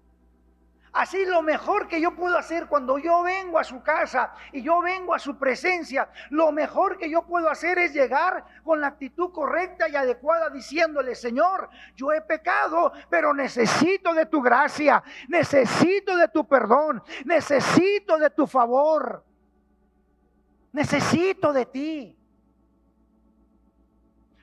Así 0.94 1.26
lo 1.26 1.42
mejor 1.42 1.88
que 1.88 2.00
yo 2.00 2.14
puedo 2.14 2.38
hacer 2.38 2.68
cuando 2.68 2.98
yo 2.98 3.24
vengo 3.24 3.58
a 3.58 3.64
su 3.64 3.82
casa 3.82 4.32
y 4.52 4.62
yo 4.62 4.80
vengo 4.80 5.12
a 5.12 5.18
su 5.18 5.36
presencia, 5.36 6.08
lo 6.30 6.52
mejor 6.52 6.96
que 6.96 7.10
yo 7.10 7.26
puedo 7.26 7.50
hacer 7.50 7.80
es 7.80 7.92
llegar 7.92 8.44
con 8.62 8.80
la 8.80 8.86
actitud 8.86 9.32
correcta 9.32 9.88
y 9.88 9.96
adecuada 9.96 10.50
diciéndole, 10.50 11.16
Señor, 11.16 11.68
yo 11.96 12.12
he 12.12 12.20
pecado, 12.20 12.92
pero 13.10 13.34
necesito 13.34 14.14
de 14.14 14.26
tu 14.26 14.40
gracia, 14.40 15.02
necesito 15.26 16.16
de 16.16 16.28
tu 16.28 16.46
perdón, 16.46 17.02
necesito 17.24 18.16
de 18.16 18.30
tu 18.30 18.46
favor, 18.46 19.24
necesito 20.70 21.52
de 21.52 21.66
ti. 21.66 22.18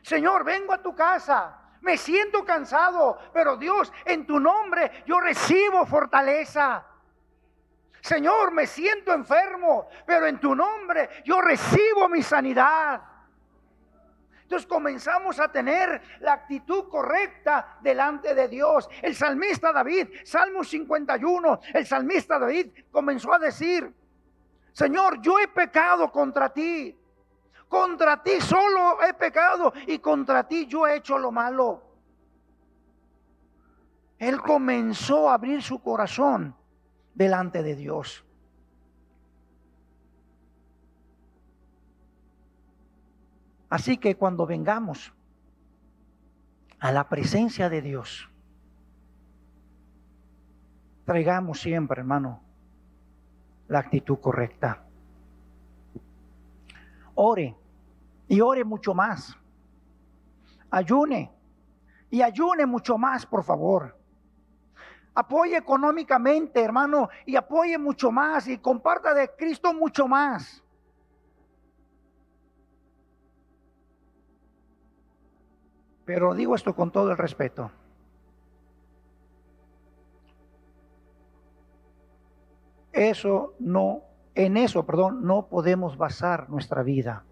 Señor, 0.02 0.44
vengo 0.44 0.74
a 0.74 0.82
tu 0.82 0.94
casa, 0.94 1.61
me 1.82 1.98
siento 1.98 2.46
cansado, 2.46 3.18
pero 3.34 3.58
Dios, 3.58 3.92
en 4.06 4.26
tu 4.26 4.40
nombre 4.40 5.04
yo 5.06 5.20
recibo 5.20 5.86
fortaleza. 5.86 6.86
Señor, 8.02 8.52
me 8.52 8.66
siento 8.66 9.14
enfermo, 9.14 9.88
pero 10.06 10.26
en 10.26 10.40
tu 10.40 10.56
nombre 10.56 11.10
yo 11.24 11.42
recibo 11.42 12.10
mi 12.10 12.24
sanidad. 12.24 13.02
Entonces 14.44 14.68
comenzamos 14.68 15.40
a 15.40 15.50
tener 15.50 16.02
la 16.20 16.34
actitud 16.34 16.90
correcta 16.90 17.78
delante 17.82 18.36
de 18.36 18.48
Dios. 18.48 18.90
El 19.02 19.16
salmista 19.16 19.72
David, 19.72 20.10
Salmo 20.26 20.64
51, 20.64 21.62
el 21.74 21.86
salmista 21.86 22.38
David 22.38 22.68
comenzó 22.92 23.34
a 23.34 23.40
decir, 23.40 23.94
Señor, 24.74 25.22
yo 25.22 25.40
he 25.40 25.48
pecado 25.48 26.12
contra 26.12 26.52
ti. 26.52 26.98
Contra 27.72 28.22
ti 28.22 28.42
solo 28.42 29.02
he 29.02 29.14
pecado 29.14 29.72
y 29.88 30.00
contra 30.00 30.46
ti 30.46 30.68
yo 30.68 30.86
he 30.86 30.98
hecho 30.98 31.18
lo 31.18 31.32
malo. 31.32 31.82
Él 34.20 34.42
comenzó 34.42 35.30
a 35.30 35.36
abrir 35.36 35.64
su 35.64 35.80
corazón 35.82 36.54
delante 37.16 37.64
de 37.64 37.78
Dios. 37.78 38.26
Así 43.70 43.96
que 43.96 44.18
cuando 44.18 44.46
vengamos 44.46 45.14
a 46.78 46.92
la 46.92 47.08
presencia 47.08 47.70
de 47.70 47.82
Dios, 47.82 48.30
traigamos 51.06 51.62
siempre, 51.62 52.02
hermano, 52.02 52.42
la 53.70 53.80
actitud 53.80 54.20
correcta. 54.20 54.84
Ore 57.16 57.61
y 58.32 58.40
ore 58.40 58.64
mucho 58.64 58.94
más. 58.94 59.38
Ayune 60.70 61.30
y 62.10 62.22
ayune 62.22 62.66
mucho 62.66 62.98
más, 62.98 63.26
por 63.26 63.44
favor. 63.44 64.00
Apoye 65.14 65.58
económicamente, 65.58 66.62
hermano, 66.62 67.10
y 67.26 67.36
apoye 67.36 67.78
mucho 67.78 68.10
más 68.10 68.48
y 68.48 68.58
comparta 68.60 69.14
de 69.14 69.32
Cristo 69.36 69.74
mucho 69.74 70.08
más. 70.08 70.64
Pero 76.06 76.34
digo 76.34 76.56
esto 76.56 76.74
con 76.74 76.90
todo 76.90 77.12
el 77.12 77.18
respeto. 77.18 77.70
Eso 82.94 83.56
no, 83.60 84.04
en 84.36 84.56
eso, 84.56 84.86
perdón, 84.86 85.26
no 85.26 85.48
podemos 85.48 85.98
basar 85.98 86.50
nuestra 86.50 86.82
vida. 86.82 87.26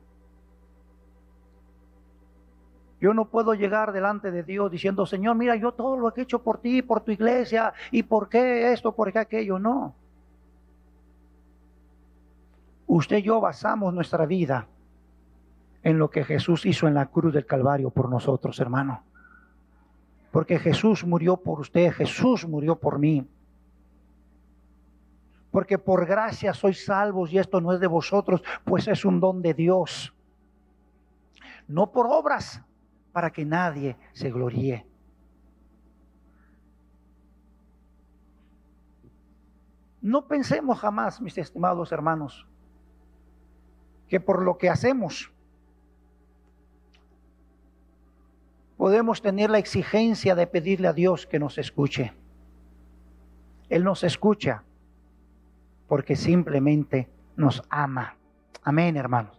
Yo 3.00 3.14
no 3.14 3.26
puedo 3.26 3.54
llegar 3.54 3.94
delante 3.94 4.30
de 4.30 4.44
Dios 4.44 4.70
diciendo, 4.70 5.06
Señor, 5.06 5.36
mira, 5.36 5.56
yo 5.56 5.72
todo 5.72 5.98
lo 5.98 6.14
que 6.14 6.22
he 6.22 6.24
hecho 6.24 6.44
por 6.44 6.60
ti, 6.60 6.82
por 6.82 7.02
tu 7.02 7.12
iglesia, 7.12 7.74
y 7.92 8.04
por 8.04 8.28
qué 8.28 8.74
esto, 8.74 8.94
por 8.94 9.12
qué 9.12 9.20
aquello. 9.20 9.58
No. 9.58 9.96
Usted 12.88 13.18
y 13.18 13.22
yo 13.22 13.40
basamos 13.40 13.94
nuestra 13.94 14.26
vida 14.26 14.68
en 15.84 15.98
lo 15.98 16.10
que 16.10 16.26
Jesús 16.26 16.66
hizo 16.66 16.88
en 16.88 16.94
la 16.94 17.06
cruz 17.06 17.34
del 17.34 17.46
Calvario 17.46 17.90
por 17.90 18.10
nosotros, 18.10 18.60
hermano. 18.60 19.04
Porque 20.32 20.60
Jesús 20.60 21.06
murió 21.06 21.38
por 21.38 21.60
usted, 21.60 21.92
Jesús 21.94 22.48
murió 22.48 22.76
por 22.76 23.00
mí. 23.00 23.26
Porque 25.52 25.78
por 25.78 26.06
gracia 26.06 26.54
sois 26.54 26.86
salvos 26.86 27.32
y 27.32 27.40
esto 27.40 27.62
no 27.62 27.74
es 27.74 27.80
de 27.80 27.88
vosotros, 27.88 28.44
pues 28.66 28.88
es 28.88 29.06
un 29.06 29.20
don 29.20 29.42
de 29.42 29.54
Dios. 29.54 30.14
No 31.68 31.92
por 31.92 32.08
obras, 32.08 32.62
para 33.12 33.32
que 33.32 33.46
nadie 33.46 33.98
se 34.14 34.32
gloríe. 34.32 34.86
No 40.02 40.28
pensemos 40.28 40.80
jamás, 40.80 41.22
mis 41.22 41.38
estimados 41.38 41.92
hermanos, 41.92 42.48
que 44.08 44.20
por 44.20 44.42
lo 44.44 44.58
que 44.58 44.70
hacemos 44.70 45.32
podemos 48.78 49.22
tener 49.22 49.50
la 49.50 49.60
exigencia 49.60 50.36
de 50.36 50.48
pedirle 50.48 50.88
a 50.88 50.94
Dios 50.94 51.28
que 51.28 51.38
nos 51.38 51.58
escuche. 51.58 52.14
Él 53.68 53.84
nos 53.84 54.04
escucha 54.04 54.64
porque 55.88 56.16
simplemente 56.16 57.10
nos 57.36 57.62
ama. 57.70 58.16
Amén, 58.64 58.96
hermanos. 58.96 59.39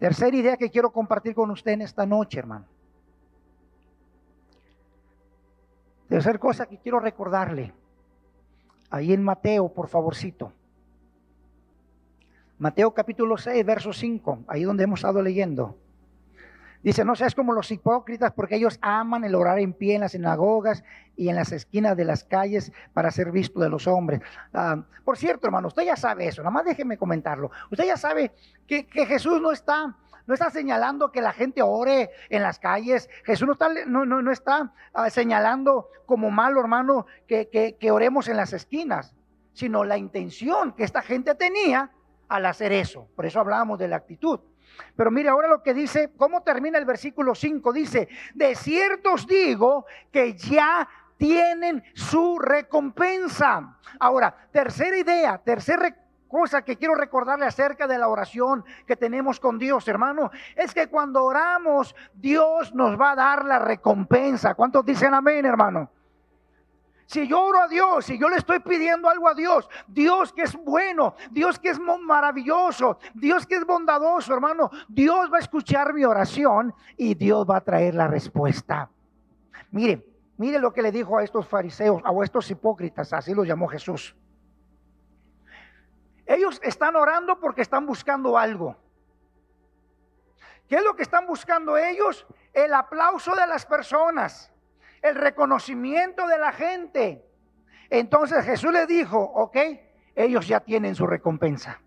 Tercera 0.00 0.34
idea 0.34 0.56
que 0.56 0.70
quiero 0.70 0.90
compartir 0.90 1.34
con 1.34 1.50
usted 1.50 1.72
en 1.72 1.82
esta 1.82 2.06
noche, 2.06 2.38
hermano. 2.38 2.64
Tercera 6.08 6.38
cosa 6.38 6.64
que 6.64 6.78
quiero 6.78 7.00
recordarle. 7.00 7.74
Ahí 8.88 9.12
en 9.12 9.22
Mateo, 9.22 9.68
por 9.68 9.88
favorcito. 9.88 10.54
Mateo 12.58 12.94
capítulo 12.94 13.36
6, 13.36 13.64
verso 13.64 13.92
5, 13.92 14.44
ahí 14.48 14.62
donde 14.62 14.84
hemos 14.84 15.00
estado 15.00 15.20
leyendo. 15.20 15.76
Dice, 16.82 17.04
no 17.04 17.14
seas 17.14 17.34
como 17.34 17.52
los 17.52 17.70
hipócritas, 17.70 18.32
porque 18.32 18.56
ellos 18.56 18.78
aman 18.80 19.24
el 19.24 19.34
orar 19.34 19.58
en 19.58 19.74
pie 19.74 19.96
en 19.96 20.00
las 20.00 20.12
sinagogas 20.12 20.82
y 21.14 21.28
en 21.28 21.36
las 21.36 21.52
esquinas 21.52 21.94
de 21.96 22.04
las 22.04 22.24
calles 22.24 22.72
para 22.94 23.10
ser 23.10 23.30
visto 23.32 23.60
de 23.60 23.68
los 23.68 23.86
hombres. 23.86 24.20
Ah, 24.54 24.82
por 25.04 25.18
cierto, 25.18 25.46
hermano, 25.46 25.68
usted 25.68 25.82
ya 25.82 25.96
sabe 25.96 26.26
eso, 26.26 26.40
nada 26.42 26.50
más 26.50 26.64
déjeme 26.64 26.96
comentarlo. 26.96 27.50
Usted 27.70 27.84
ya 27.84 27.98
sabe 27.98 28.32
que, 28.66 28.86
Jesús 29.06 29.42
no 29.42 29.52
está, 29.52 29.94
no 30.26 30.32
está 30.32 30.48
señalando 30.50 31.12
que 31.12 31.20
la 31.20 31.32
gente 31.32 31.60
ore 31.60 32.10
en 32.30 32.42
las 32.42 32.58
calles. 32.58 33.10
Jesús 33.24 33.46
no 33.46 33.52
está, 33.52 33.68
no, 33.86 34.06
no, 34.06 34.32
está 34.32 34.72
ah, 34.94 35.10
señalando 35.10 35.88
como 36.06 36.30
malo, 36.30 36.60
hermano, 36.60 37.04
que, 37.26 37.76
que 37.78 37.90
oremos 37.90 38.26
en 38.28 38.38
las 38.38 38.54
esquinas, 38.54 39.14
sino 39.52 39.84
la 39.84 39.98
intención 39.98 40.72
que 40.72 40.84
esta 40.84 41.02
gente 41.02 41.34
tenía 41.34 41.90
al 42.30 42.46
hacer 42.46 42.72
eso. 42.72 43.08
Por 43.14 43.26
eso 43.26 43.40
hablábamos 43.40 43.78
de 43.78 43.88
la 43.88 43.96
actitud. 43.96 44.40
Pero 44.96 45.10
mire 45.10 45.28
ahora 45.28 45.48
lo 45.48 45.62
que 45.62 45.74
dice, 45.74 46.12
¿cómo 46.16 46.42
termina 46.42 46.78
el 46.78 46.84
versículo 46.84 47.34
5? 47.34 47.72
Dice, 47.72 48.08
de 48.34 48.54
cierto 48.54 49.14
os 49.14 49.26
digo 49.26 49.86
que 50.12 50.34
ya 50.34 50.88
tienen 51.16 51.82
su 51.94 52.38
recompensa. 52.38 53.76
Ahora, 53.98 54.34
tercera 54.52 54.96
idea, 54.96 55.38
tercera 55.38 55.94
cosa 56.28 56.62
que 56.62 56.76
quiero 56.76 56.94
recordarle 56.94 57.44
acerca 57.44 57.86
de 57.86 57.98
la 57.98 58.08
oración 58.08 58.64
que 58.86 58.96
tenemos 58.96 59.40
con 59.40 59.58
Dios, 59.58 59.86
hermano, 59.88 60.30
es 60.54 60.72
que 60.72 60.86
cuando 60.86 61.24
oramos, 61.24 61.94
Dios 62.14 62.72
nos 62.74 62.98
va 62.98 63.12
a 63.12 63.16
dar 63.16 63.44
la 63.44 63.58
recompensa. 63.58 64.54
¿Cuántos 64.54 64.84
dicen 64.84 65.12
amén, 65.12 65.44
hermano? 65.44 65.90
Si 67.10 67.26
yo 67.26 67.42
oro 67.42 67.60
a 67.60 67.66
Dios, 67.66 68.04
si 68.04 68.16
yo 68.16 68.28
le 68.28 68.36
estoy 68.36 68.60
pidiendo 68.60 69.08
algo 69.08 69.26
a 69.26 69.34
Dios, 69.34 69.68
Dios 69.88 70.32
que 70.32 70.42
es 70.42 70.54
bueno, 70.54 71.16
Dios 71.32 71.58
que 71.58 71.70
es 71.70 71.80
maravilloso, 71.80 73.00
Dios 73.14 73.48
que 73.48 73.56
es 73.56 73.66
bondadoso, 73.66 74.32
hermano, 74.32 74.70
Dios 74.86 75.28
va 75.28 75.38
a 75.38 75.40
escuchar 75.40 75.92
mi 75.92 76.04
oración 76.04 76.72
y 76.96 77.16
Dios 77.16 77.44
va 77.50 77.56
a 77.56 77.60
traer 77.62 77.96
la 77.96 78.06
respuesta. 78.06 78.88
Mire, 79.72 80.06
mire 80.36 80.60
lo 80.60 80.72
que 80.72 80.82
le 80.82 80.92
dijo 80.92 81.18
a 81.18 81.24
estos 81.24 81.48
fariseos, 81.48 82.00
a 82.04 82.12
estos 82.22 82.48
hipócritas, 82.48 83.12
así 83.12 83.34
los 83.34 83.44
llamó 83.44 83.66
Jesús. 83.66 84.14
Ellos 86.26 86.60
están 86.62 86.94
orando 86.94 87.40
porque 87.40 87.62
están 87.62 87.86
buscando 87.86 88.38
algo. 88.38 88.76
¿Qué 90.68 90.76
es 90.76 90.84
lo 90.84 90.94
que 90.94 91.02
están 91.02 91.26
buscando 91.26 91.76
ellos? 91.76 92.24
El 92.52 92.72
aplauso 92.72 93.34
de 93.34 93.48
las 93.48 93.66
personas 93.66 94.52
el 95.02 95.14
reconocimiento 95.14 96.26
de 96.26 96.38
la 96.38 96.52
gente. 96.52 97.24
Entonces 97.88 98.44
Jesús 98.44 98.72
le 98.72 98.86
dijo, 98.86 99.18
ok, 99.18 99.56
ellos 100.14 100.46
ya 100.46 100.60
tienen 100.60 100.94
su 100.94 101.06
recompensa. 101.06 101.80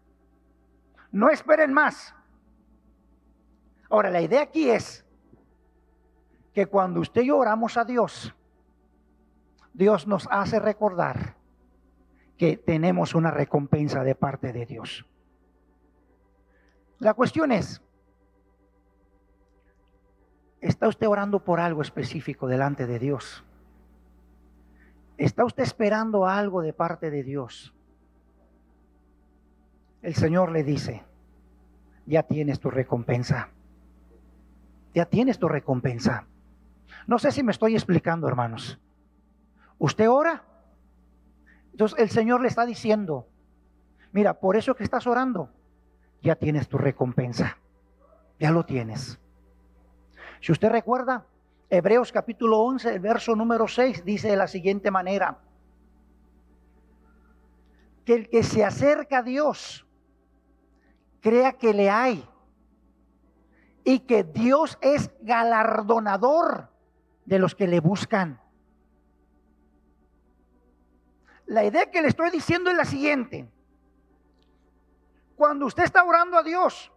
No 1.12 1.30
esperen 1.30 1.72
más. 1.74 2.16
Ahora, 3.90 4.10
la 4.10 4.22
idea 4.22 4.42
aquí 4.42 4.70
es 4.70 5.06
que 6.54 6.66
cuando 6.66 7.00
usted 7.00 7.22
y 7.22 7.28
yo 7.28 7.38
oramos 7.38 7.78
a 7.78 7.86
Dios, 7.86 8.36
Dios 9.74 10.08
nos 10.08 10.28
hace 10.32 10.60
recordar 10.60 11.36
que 12.38 12.58
tenemos 12.58 13.16
una 13.16 13.32
recompensa 13.32 14.04
de 14.04 14.16
parte 14.16 14.52
de 14.52 14.66
Dios. 14.66 15.06
La 17.00 17.14
cuestión 17.14 17.52
es, 17.52 17.82
¿está 20.64 20.88
usted 20.88 21.08
orando 21.08 21.44
por 21.44 21.60
algo 21.60 21.82
específico 21.82 22.48
delante 22.48 22.88
de 22.88 22.98
Dios? 22.98 23.44
¿Está 25.18 25.44
usted 25.46 25.64
esperando 25.64 26.26
algo 26.26 26.62
de 26.62 26.74
parte 26.74 27.12
de 27.12 27.22
Dios? 27.22 27.74
El 30.02 30.16
Señor 30.16 30.52
le 30.52 30.64
dice, 30.64 31.04
ya 32.06 32.24
tienes 32.24 32.60
tu 32.60 32.72
recompensa. 32.72 33.50
Ya 34.94 35.06
tienes 35.06 35.38
tu 35.38 35.48
recompensa. 35.48 36.28
No 37.08 37.20
sé 37.20 37.32
si 37.32 37.44
me 37.44 37.52
estoy 37.52 37.76
explicando, 37.76 38.28
hermanos. 38.28 38.80
Usted 39.78 40.10
ora. 40.10 40.44
Entonces 41.72 42.00
el 42.00 42.10
Señor 42.10 42.42
le 42.42 42.48
está 42.48 42.66
diciendo, 42.66 43.28
mira, 44.12 44.40
por 44.40 44.56
eso 44.56 44.76
que 44.76 44.84
estás 44.84 45.08
orando, 45.08 45.50
ya 46.22 46.36
tienes 46.36 46.68
tu 46.68 46.78
recompensa. 46.78 47.58
Ya 48.40 48.52
lo 48.52 48.66
tienes. 48.66 49.20
Si 50.44 50.52
usted 50.52 50.72
recuerda, 50.72 51.26
Hebreos 51.70 52.12
capítulo 52.12 52.60
11, 52.64 52.96
el 52.96 53.00
verso 53.00 53.34
número 53.34 53.66
6 53.66 54.04
dice 54.04 54.28
de 54.28 54.36
la 54.36 54.50
siguiente 54.50 54.92
manera, 54.92 55.40
que 58.04 58.14
el 58.14 58.30
que 58.30 58.44
se 58.44 58.66
acerca 58.66 59.20
a 59.20 59.24
Dios 59.24 59.88
crea 61.22 61.54
que 61.54 61.74
le 61.74 61.90
hay 61.90 62.28
y 63.86 64.00
que 64.00 64.26
Dios 64.26 64.78
es 64.82 65.12
galardonador 65.22 66.68
de 67.24 67.40
los 67.40 67.56
que 67.56 67.68
le 67.68 67.80
buscan. 67.80 68.42
La 71.46 71.64
idea 71.64 71.90
que 71.90 72.02
le 72.02 72.10
estoy 72.10 72.32
diciendo 72.32 72.70
es 72.70 72.76
la 72.76 72.84
siguiente. 72.84 73.50
Cuando 75.38 75.68
usted 75.68 75.86
está 75.86 76.04
orando 76.04 76.38
a 76.38 76.44
Dios, 76.44 76.92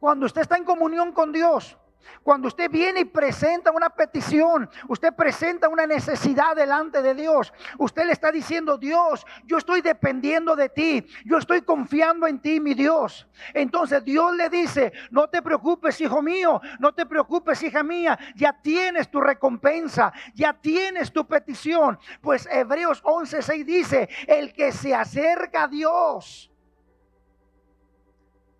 cuando 0.00 0.26
usted 0.26 0.40
está 0.40 0.56
en 0.56 0.64
comunión 0.64 1.12
con 1.12 1.30
Dios, 1.30 1.78
cuando 2.22 2.48
usted 2.48 2.70
viene 2.70 3.00
y 3.00 3.04
presenta 3.04 3.70
una 3.70 3.90
petición, 3.90 4.68
usted 4.88 5.12
presenta 5.14 5.68
una 5.68 5.86
necesidad 5.86 6.56
delante 6.56 7.02
de 7.02 7.14
Dios, 7.14 7.52
usted 7.78 8.06
le 8.06 8.12
está 8.12 8.32
diciendo, 8.32 8.78
Dios, 8.78 9.26
yo 9.44 9.58
estoy 9.58 9.80
dependiendo 9.80 10.56
de 10.56 10.68
ti, 10.68 11.06
yo 11.24 11.38
estoy 11.38 11.62
confiando 11.62 12.26
en 12.26 12.40
ti, 12.40 12.60
mi 12.60 12.74
Dios. 12.74 13.26
Entonces 13.52 14.04
Dios 14.04 14.34
le 14.34 14.48
dice, 14.48 14.92
no 15.10 15.28
te 15.28 15.42
preocupes, 15.42 16.00
hijo 16.00 16.22
mío, 16.22 16.60
no 16.78 16.92
te 16.92 17.06
preocupes, 17.06 17.62
hija 17.62 17.82
mía, 17.82 18.18
ya 18.34 18.52
tienes 18.52 19.10
tu 19.10 19.20
recompensa, 19.20 20.12
ya 20.34 20.52
tienes 20.52 21.12
tu 21.12 21.26
petición. 21.26 21.98
Pues 22.20 22.48
Hebreos 22.50 23.02
11:6 23.02 23.64
dice, 23.64 24.08
el 24.26 24.52
que 24.52 24.72
se 24.72 24.94
acerca 24.94 25.64
a 25.64 25.68
Dios, 25.68 26.50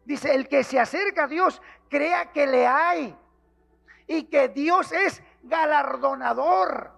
dice, 0.04 0.34
el 0.34 0.48
que 0.48 0.64
se 0.64 0.78
acerca 0.78 1.24
a 1.24 1.28
Dios, 1.28 1.60
crea 1.88 2.32
que 2.32 2.46
le 2.46 2.66
hay 2.66 3.16
y 4.06 4.24
que 4.24 4.48
Dios 4.48 4.92
es 4.92 5.22
galardonador. 5.42 6.92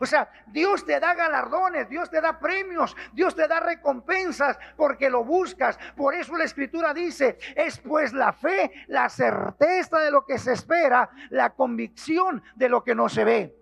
O 0.00 0.06
sea, 0.06 0.30
Dios 0.46 0.84
te 0.84 1.00
da 1.00 1.14
galardones, 1.14 1.88
Dios 1.88 2.08
te 2.08 2.20
da 2.20 2.38
premios, 2.38 2.96
Dios 3.12 3.34
te 3.34 3.48
da 3.48 3.60
recompensas 3.60 4.58
porque 4.76 5.10
lo 5.10 5.24
buscas. 5.24 5.78
Por 5.96 6.14
eso 6.14 6.36
la 6.36 6.44
escritura 6.44 6.94
dice, 6.94 7.38
es 7.56 7.78
pues 7.78 8.12
la 8.12 8.32
fe, 8.32 8.70
la 8.86 9.08
certeza 9.08 9.98
de 9.98 10.10
lo 10.10 10.24
que 10.24 10.38
se 10.38 10.52
espera, 10.52 11.10
la 11.30 11.50
convicción 11.50 12.42
de 12.54 12.68
lo 12.68 12.84
que 12.84 12.94
no 12.94 13.08
se 13.08 13.24
ve. 13.24 13.56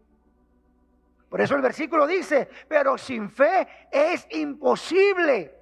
Por 1.28 1.40
eso 1.40 1.56
el 1.56 1.62
versículo 1.62 2.06
dice, 2.06 2.48
pero 2.68 2.98
sin 2.98 3.30
fe 3.30 3.66
es 3.90 4.26
imposible. 4.30 5.54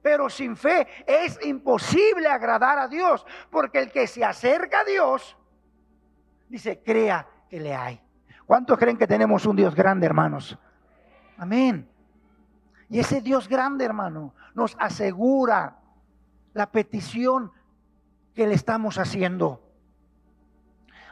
Pero 0.00 0.28
sin 0.28 0.56
fe 0.56 0.88
es 1.06 1.38
imposible 1.44 2.28
agradar 2.28 2.78
a 2.78 2.88
Dios, 2.88 3.24
porque 3.50 3.78
el 3.78 3.92
que 3.92 4.08
se 4.08 4.24
acerca 4.24 4.80
a 4.80 4.84
Dios, 4.84 5.36
dice, 6.52 6.82
crea 6.84 7.26
que 7.48 7.58
le 7.58 7.74
hay. 7.74 7.98
¿Cuántos 8.44 8.78
creen 8.78 8.98
que 8.98 9.06
tenemos 9.06 9.46
un 9.46 9.56
Dios 9.56 9.74
grande, 9.74 10.04
hermanos? 10.04 10.58
Amén. 11.38 11.88
Y 12.90 13.00
ese 13.00 13.22
Dios 13.22 13.48
grande, 13.48 13.86
hermano, 13.86 14.34
nos 14.54 14.76
asegura 14.78 15.78
la 16.52 16.70
petición 16.70 17.50
que 18.34 18.46
le 18.46 18.54
estamos 18.54 18.98
haciendo. 18.98 19.66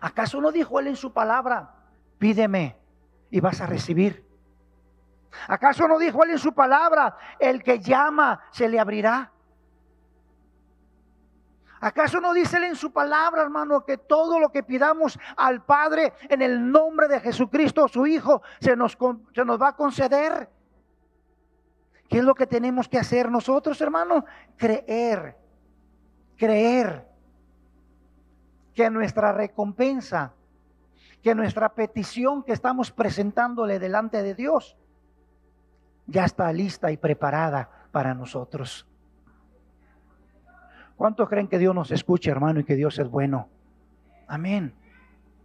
¿Acaso 0.03 0.43
no 0.43 0.53
dijo 0.53 0.79
él 0.79 0.89
en 0.89 0.97
su 0.97 1.15
palabra, 1.15 1.75
pídeme 2.19 2.77
y 3.31 3.41
vas 3.41 3.63
a 3.63 3.67
recibir? 3.67 4.29
¿Acaso 5.49 5.89
no 5.89 5.99
dijo 5.99 6.23
él 6.23 6.33
en 6.33 6.39
su 6.39 6.53
palabra, 6.53 7.17
el 7.39 7.63
que 7.63 7.79
llama 7.81 8.43
se 8.51 8.69
le 8.69 8.79
abrirá? 8.79 9.33
¿Acaso 11.81 12.21
no 12.21 12.35
dice 12.35 12.59
en 12.59 12.77
su 12.77 12.93
palabra, 12.93 13.43
hermano, 13.43 13.85
que 13.87 13.97
todo 13.97 14.39
lo 14.39 14.53
que 14.53 14.63
pidamos 14.63 15.19
al 15.37 15.65
Padre 15.65 16.13
en 16.29 16.43
el 16.43 16.71
nombre 16.71 17.09
de 17.09 17.21
Jesucristo, 17.21 17.89
su 17.89 18.07
Hijo, 18.07 18.43
se 18.61 18.77
nos, 18.77 18.99
se 19.35 19.45
nos 19.45 19.61
va 19.61 19.69
a 19.69 19.77
conceder? 19.77 20.51
¿Qué 22.09 22.19
es 22.19 22.25
lo 22.25 22.35
que 22.35 22.47
tenemos 22.47 22.89
que 22.89 22.99
hacer 22.99 23.31
nosotros, 23.31 23.81
hermano? 23.81 24.27
Creer, 24.57 25.39
creer 26.37 27.09
que 28.75 28.91
nuestra 28.91 29.33
recompensa, 29.33 30.35
que 31.23 31.35
nuestra 31.35 31.75
petición 31.75 32.43
que 32.43 32.53
estamos 32.53 32.91
presentándole 32.91 33.79
delante 33.79 34.23
de 34.23 34.35
Dios, 34.35 34.77
ya 36.07 36.25
está 36.25 36.53
lista 36.53 36.91
y 36.91 36.99
preparada 36.99 37.71
para 37.93 38.13
nosotros. 38.13 38.90
¿Cuántos 41.01 41.31
creen 41.31 41.49
que 41.49 41.59
Dios 41.59 41.75
nos 41.75 41.91
escucha, 41.93 42.31
hermano, 42.31 42.61
y 42.61 42.65
que 42.65 42.77
Dios 42.77 42.99
es 42.99 43.09
bueno? 43.09 43.49
Amén. 44.27 44.75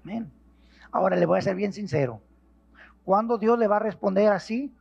Amén. 0.03 0.29
Ahora 0.91 1.15
le 1.15 1.25
voy 1.25 1.39
a 1.39 1.41
ser 1.41 1.55
bien 1.55 1.71
sincero. 1.71 2.19
¿Cuándo 3.05 3.37
Dios 3.37 3.57
le 3.57 3.69
va 3.69 3.77
a 3.77 3.79
responder 3.79 4.33
así? 4.33 4.75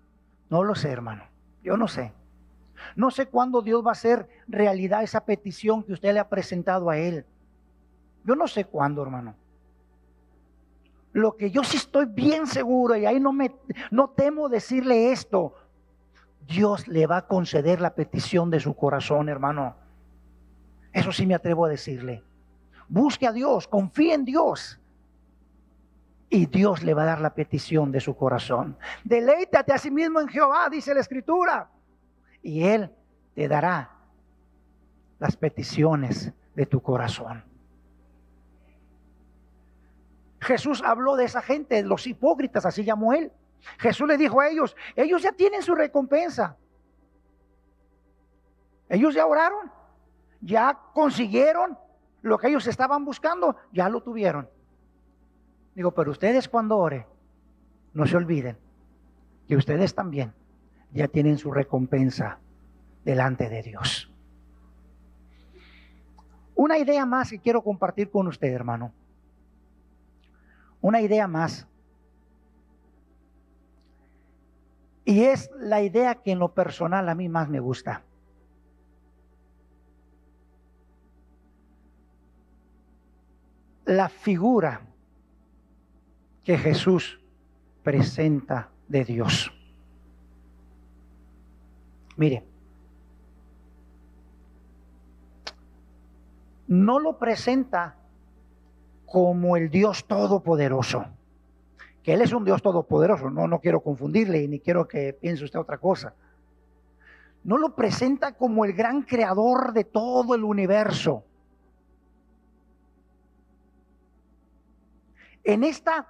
No 0.50 0.64
lo 0.64 0.74
sé, 0.74 0.90
hermano. 0.90 1.22
Yo 1.62 1.76
no 1.76 1.86
sé. 1.86 2.12
No 2.96 3.12
sé 3.12 3.26
cuándo 3.26 3.62
Dios 3.62 3.86
va 3.86 3.90
a 3.90 3.92
hacer 3.92 4.28
realidad 4.48 5.04
esa 5.04 5.24
petición 5.24 5.84
que 5.84 5.92
usted 5.92 6.12
le 6.12 6.18
ha 6.18 6.28
presentado 6.28 6.90
a 6.90 6.98
Él. 6.98 7.24
Yo 8.24 8.34
no 8.34 8.48
sé 8.48 8.64
cuándo, 8.64 9.00
hermano. 9.00 9.36
Lo 11.12 11.36
que 11.36 11.52
yo 11.52 11.62
sí 11.62 11.76
estoy 11.76 12.06
bien 12.06 12.48
seguro, 12.48 12.96
y 12.96 13.06
ahí 13.06 13.20
no 13.20 13.32
me 13.32 13.54
no 13.92 14.10
temo 14.10 14.48
decirle 14.48 15.12
esto. 15.12 15.54
Dios 16.48 16.88
le 16.88 17.06
va 17.06 17.18
a 17.18 17.26
conceder 17.28 17.80
la 17.80 17.94
petición 17.94 18.50
de 18.50 18.58
su 18.58 18.74
corazón, 18.74 19.28
hermano. 19.28 19.83
Eso 20.94 21.10
sí 21.10 21.26
me 21.26 21.34
atrevo 21.34 21.66
a 21.66 21.68
decirle. 21.68 22.22
Busque 22.88 23.26
a 23.26 23.32
Dios, 23.32 23.66
confíe 23.66 24.14
en 24.14 24.24
Dios. 24.24 24.80
Y 26.30 26.46
Dios 26.46 26.84
le 26.84 26.94
va 26.94 27.02
a 27.02 27.06
dar 27.06 27.20
la 27.20 27.34
petición 27.34 27.90
de 27.90 28.00
su 28.00 28.16
corazón. 28.16 28.78
Deleítate 29.02 29.72
a 29.72 29.78
sí 29.78 29.90
mismo 29.90 30.20
en 30.20 30.28
Jehová, 30.28 30.68
dice 30.70 30.94
la 30.94 31.00
Escritura. 31.00 31.68
Y 32.42 32.62
Él 32.62 32.90
te 33.34 33.48
dará 33.48 33.90
las 35.18 35.36
peticiones 35.36 36.32
de 36.54 36.66
tu 36.66 36.80
corazón. 36.80 37.44
Jesús 40.40 40.80
habló 40.84 41.16
de 41.16 41.24
esa 41.24 41.42
gente, 41.42 41.82
los 41.82 42.06
hipócritas, 42.06 42.64
así 42.66 42.84
llamó 42.84 43.14
Él. 43.14 43.32
Jesús 43.78 44.06
le 44.06 44.16
dijo 44.16 44.40
a 44.40 44.48
ellos, 44.48 44.76
ellos 44.94 45.22
ya 45.22 45.32
tienen 45.32 45.62
su 45.62 45.74
recompensa. 45.74 46.56
Ellos 48.88 49.14
ya 49.14 49.26
oraron 49.26 49.72
ya 50.44 50.78
consiguieron 50.92 51.78
lo 52.22 52.38
que 52.38 52.48
ellos 52.48 52.66
estaban 52.66 53.04
buscando, 53.04 53.56
ya 53.72 53.88
lo 53.88 54.02
tuvieron. 54.02 54.48
Digo, 55.74 55.92
pero 55.92 56.10
ustedes 56.10 56.48
cuando 56.48 56.78
oren, 56.78 57.06
no 57.94 58.06
se 58.06 58.16
olviden 58.16 58.58
que 59.48 59.56
ustedes 59.56 59.94
también 59.94 60.32
ya 60.92 61.08
tienen 61.08 61.38
su 61.38 61.50
recompensa 61.50 62.38
delante 63.04 63.48
de 63.48 63.62
Dios. 63.62 64.10
Una 66.54 66.78
idea 66.78 67.04
más 67.04 67.30
que 67.30 67.40
quiero 67.40 67.62
compartir 67.62 68.10
con 68.10 68.28
usted, 68.28 68.52
hermano. 68.52 68.92
Una 70.80 71.00
idea 71.00 71.26
más. 71.26 71.66
Y 75.04 75.24
es 75.24 75.50
la 75.58 75.82
idea 75.82 76.14
que 76.14 76.30
en 76.32 76.38
lo 76.38 76.54
personal 76.54 77.08
a 77.08 77.14
mí 77.14 77.28
más 77.28 77.48
me 77.48 77.60
gusta. 77.60 78.04
La 83.84 84.08
figura 84.08 84.80
que 86.42 86.58
Jesús 86.58 87.20
presenta 87.82 88.70
de 88.88 89.04
Dios. 89.04 89.52
Mire, 92.16 92.44
no 96.68 96.98
lo 96.98 97.18
presenta 97.18 97.96
como 99.06 99.56
el 99.56 99.70
Dios 99.70 100.06
Todopoderoso. 100.06 101.04
Que 102.02 102.14
Él 102.14 102.22
es 102.22 102.32
un 102.32 102.44
Dios 102.44 102.62
Todopoderoso. 102.62 103.30
No, 103.30 103.48
no 103.48 103.60
quiero 103.60 103.80
confundirle 103.80 104.46
ni 104.48 104.60
quiero 104.60 104.86
que 104.86 105.12
piense 105.12 105.44
usted 105.44 105.58
otra 105.58 105.78
cosa. 105.78 106.14
No 107.42 107.58
lo 107.58 107.74
presenta 107.74 108.32
como 108.32 108.64
el 108.64 108.72
gran 108.72 109.02
creador 109.02 109.72
de 109.72 109.84
todo 109.84 110.34
el 110.34 110.44
universo. 110.44 111.24
En 115.44 115.62
esta 115.62 116.08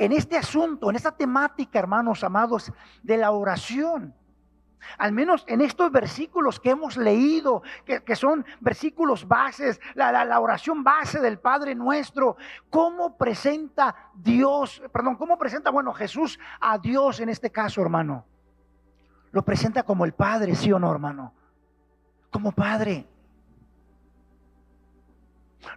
en 0.00 0.12
este 0.12 0.38
asunto, 0.38 0.88
en 0.88 0.96
esta 0.96 1.12
temática, 1.12 1.78
hermanos 1.78 2.24
amados, 2.24 2.72
de 3.02 3.18
la 3.18 3.32
oración. 3.32 4.14
Al 4.96 5.12
menos 5.12 5.44
en 5.46 5.60
estos 5.60 5.92
versículos 5.92 6.58
que 6.58 6.70
hemos 6.70 6.96
leído, 6.96 7.62
que, 7.84 8.16
son 8.16 8.46
versículos 8.60 9.28
bases, 9.28 9.78
la, 9.94 10.24
la, 10.24 10.40
oración 10.40 10.82
base 10.82 11.20
del 11.20 11.38
Padre 11.38 11.74
nuestro, 11.74 12.38
¿cómo 12.70 13.18
presenta 13.18 13.94
Dios, 14.14 14.82
perdón, 14.90 15.16
cómo 15.16 15.36
presenta, 15.36 15.68
bueno, 15.70 15.92
Jesús 15.92 16.38
a 16.60 16.78
Dios 16.78 17.20
en 17.20 17.28
este 17.28 17.50
caso, 17.50 17.82
hermano? 17.82 18.24
Lo 19.32 19.44
presenta 19.44 19.82
como 19.82 20.06
el 20.06 20.14
Padre, 20.14 20.54
sí 20.54 20.72
o 20.72 20.78
no, 20.78 20.90
hermano? 20.90 21.34
Como 22.30 22.52
Padre. 22.52 23.06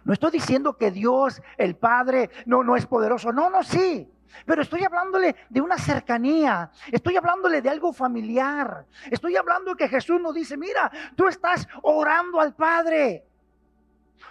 No 0.04 0.12
estoy 0.12 0.30
diciendo 0.32 0.76
que 0.76 0.90
Dios, 0.90 1.42
el 1.56 1.76
Padre, 1.76 2.30
no, 2.46 2.62
no 2.62 2.76
es 2.76 2.86
poderoso. 2.86 3.32
No, 3.32 3.50
no, 3.50 3.62
sí. 3.62 4.10
Pero 4.46 4.62
estoy 4.62 4.82
hablándole 4.82 5.36
de 5.48 5.60
una 5.60 5.78
cercanía, 5.78 6.70
estoy 6.90 7.16
hablándole 7.16 7.62
de 7.62 7.70
algo 7.70 7.92
familiar, 7.92 8.84
estoy 9.08 9.36
hablando 9.36 9.76
que 9.76 9.88
Jesús 9.88 10.20
nos 10.20 10.34
dice, 10.34 10.56
mira, 10.56 10.90
tú 11.14 11.28
estás 11.28 11.68
orando 11.82 12.40
al 12.40 12.54
Padre. 12.54 13.24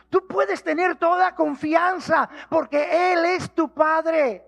Tú 0.10 0.28
puedes 0.28 0.62
tener 0.64 0.98
toda 0.98 1.34
confianza 1.34 2.30
porque 2.50 3.14
Él 3.14 3.26
es 3.26 3.50
tu 3.52 3.74
Padre. 3.74 4.44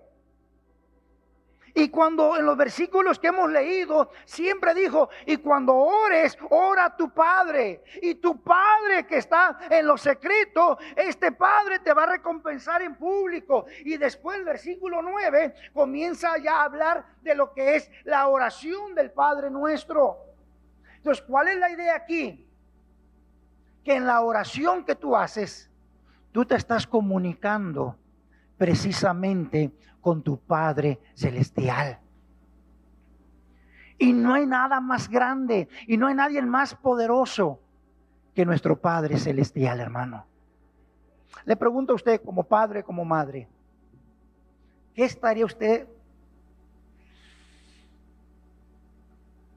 Y 1.78 1.90
cuando 1.90 2.38
en 2.38 2.46
los 2.46 2.56
versículos 2.56 3.18
que 3.18 3.26
hemos 3.26 3.50
leído, 3.50 4.10
siempre 4.24 4.72
dijo, 4.72 5.10
y 5.26 5.36
cuando 5.36 5.74
ores, 5.74 6.38
ora 6.48 6.86
a 6.86 6.96
tu 6.96 7.10
Padre. 7.10 7.84
Y 8.00 8.14
tu 8.14 8.42
Padre 8.42 9.06
que 9.06 9.18
está 9.18 9.58
en 9.68 9.86
lo 9.86 9.98
secreto, 9.98 10.78
este 10.96 11.32
Padre 11.32 11.80
te 11.80 11.92
va 11.92 12.04
a 12.04 12.12
recompensar 12.12 12.80
en 12.80 12.96
público. 12.96 13.66
Y 13.84 13.98
después 13.98 14.38
el 14.38 14.46
versículo 14.46 15.02
9 15.02 15.54
comienza 15.74 16.38
ya 16.38 16.62
a 16.62 16.64
hablar 16.64 17.04
de 17.20 17.34
lo 17.34 17.52
que 17.52 17.76
es 17.76 17.90
la 18.04 18.26
oración 18.28 18.94
del 18.94 19.10
Padre 19.10 19.50
nuestro. 19.50 20.16
Entonces, 20.96 21.22
¿cuál 21.28 21.48
es 21.48 21.58
la 21.58 21.68
idea 21.68 21.94
aquí? 21.94 22.48
Que 23.84 23.96
en 23.96 24.06
la 24.06 24.22
oración 24.22 24.82
que 24.82 24.94
tú 24.94 25.14
haces, 25.14 25.70
tú 26.32 26.46
te 26.46 26.54
estás 26.54 26.86
comunicando 26.86 27.98
precisamente 28.56 29.72
con 30.00 30.22
tu 30.22 30.38
Padre 30.38 31.00
Celestial. 31.14 31.98
Y 33.98 34.12
no 34.12 34.34
hay 34.34 34.46
nada 34.46 34.80
más 34.80 35.08
grande 35.08 35.68
y 35.86 35.96
no 35.96 36.06
hay 36.06 36.14
nadie 36.14 36.42
más 36.42 36.74
poderoso 36.74 37.60
que 38.34 38.44
nuestro 38.44 38.78
Padre 38.78 39.18
Celestial, 39.18 39.80
hermano. 39.80 40.26
Le 41.44 41.56
pregunto 41.56 41.92
a 41.92 41.96
usted 41.96 42.20
como 42.22 42.44
padre, 42.44 42.82
como 42.82 43.04
madre, 43.04 43.48
¿qué 44.94 45.04
estaría 45.04 45.44
usted, 45.44 45.86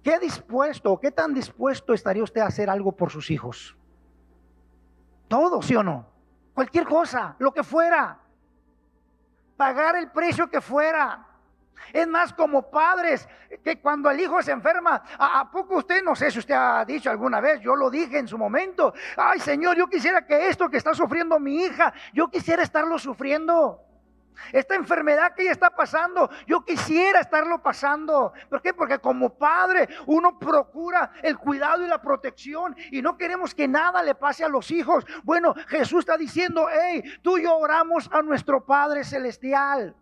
qué 0.04 0.20
dispuesto, 0.20 1.00
qué 1.00 1.12
tan 1.12 1.34
dispuesto 1.34 1.94
estaría 1.94 2.24
usted 2.24 2.42
a 2.42 2.48
hacer 2.48 2.70
algo 2.70 2.92
por 2.92 3.12
sus 3.12 3.32
hijos? 3.32 3.76
Todo, 5.28 5.62
¿sí 5.62 5.76
o 5.76 5.84
no? 5.84 6.08
Cualquier 6.54 6.86
cosa, 6.86 7.36
lo 7.40 7.54
que 7.54 7.64
fuera 7.64 8.20
pagar 9.60 9.98
el 9.98 10.10
precio 10.10 10.50
que 10.50 10.62
fuera. 10.62 11.26
Es 11.92 12.08
más, 12.08 12.32
como 12.32 12.72
padres, 12.72 13.28
que 13.62 13.82
cuando 13.82 14.10
el 14.10 14.18
hijo 14.18 14.42
se 14.42 14.52
enferma, 14.52 15.04
¿a, 15.18 15.52
poco 15.52 15.76
usted, 15.76 16.02
no 16.02 16.16
sé 16.16 16.32
si 16.32 16.40
usted 16.40 16.56
ha 16.56 16.86
dicho 16.86 17.10
alguna 17.10 17.42
vez, 17.42 17.60
yo 17.60 17.76
lo 17.76 17.90
dije 17.90 18.20
en 18.20 18.28
su 18.28 18.38
momento, 18.38 18.94
ay 19.18 19.40
Señor, 19.40 19.76
yo 19.76 19.88
quisiera 19.88 20.26
que 20.26 20.48
esto 20.48 20.70
que 20.70 20.78
está 20.78 20.94
sufriendo 20.94 21.38
mi 21.40 21.58
hija, 21.64 21.92
yo 22.14 22.30
quisiera 22.30 22.64
estarlo 22.64 22.98
sufriendo. 22.98 23.82
Esta 24.52 24.76
enfermedad 24.76 25.34
que 25.34 25.44
ella 25.44 25.52
está 25.52 25.70
pasando, 25.70 26.30
yo 26.48 26.64
quisiera 26.66 27.20
estarlo 27.20 27.62
pasando. 27.62 28.34
¿Por 28.50 28.62
qué? 28.62 28.74
Porque 28.74 29.00
como 29.00 29.38
padre 29.38 29.88
uno 30.06 30.38
procura 30.38 31.12
el 31.22 31.38
cuidado 31.38 31.86
y 31.86 31.88
la 31.88 32.02
protección 32.02 32.76
y 32.92 33.02
no 33.02 33.18
queremos 33.18 33.54
que 33.54 33.68
nada 33.68 34.04
le 34.04 34.16
pase 34.16 34.44
a 34.44 34.50
los 34.50 34.72
hijos. 34.72 35.06
Bueno, 35.24 35.54
Jesús 35.68 36.00
está 36.00 36.18
diciendo, 36.18 36.68
hey, 36.72 37.04
tú 37.22 37.38
y 37.38 37.44
yo 37.44 37.56
oramos 37.58 38.10
a 38.12 38.22
nuestro 38.22 38.66
Padre 38.66 39.04
Celestial. 39.04 39.96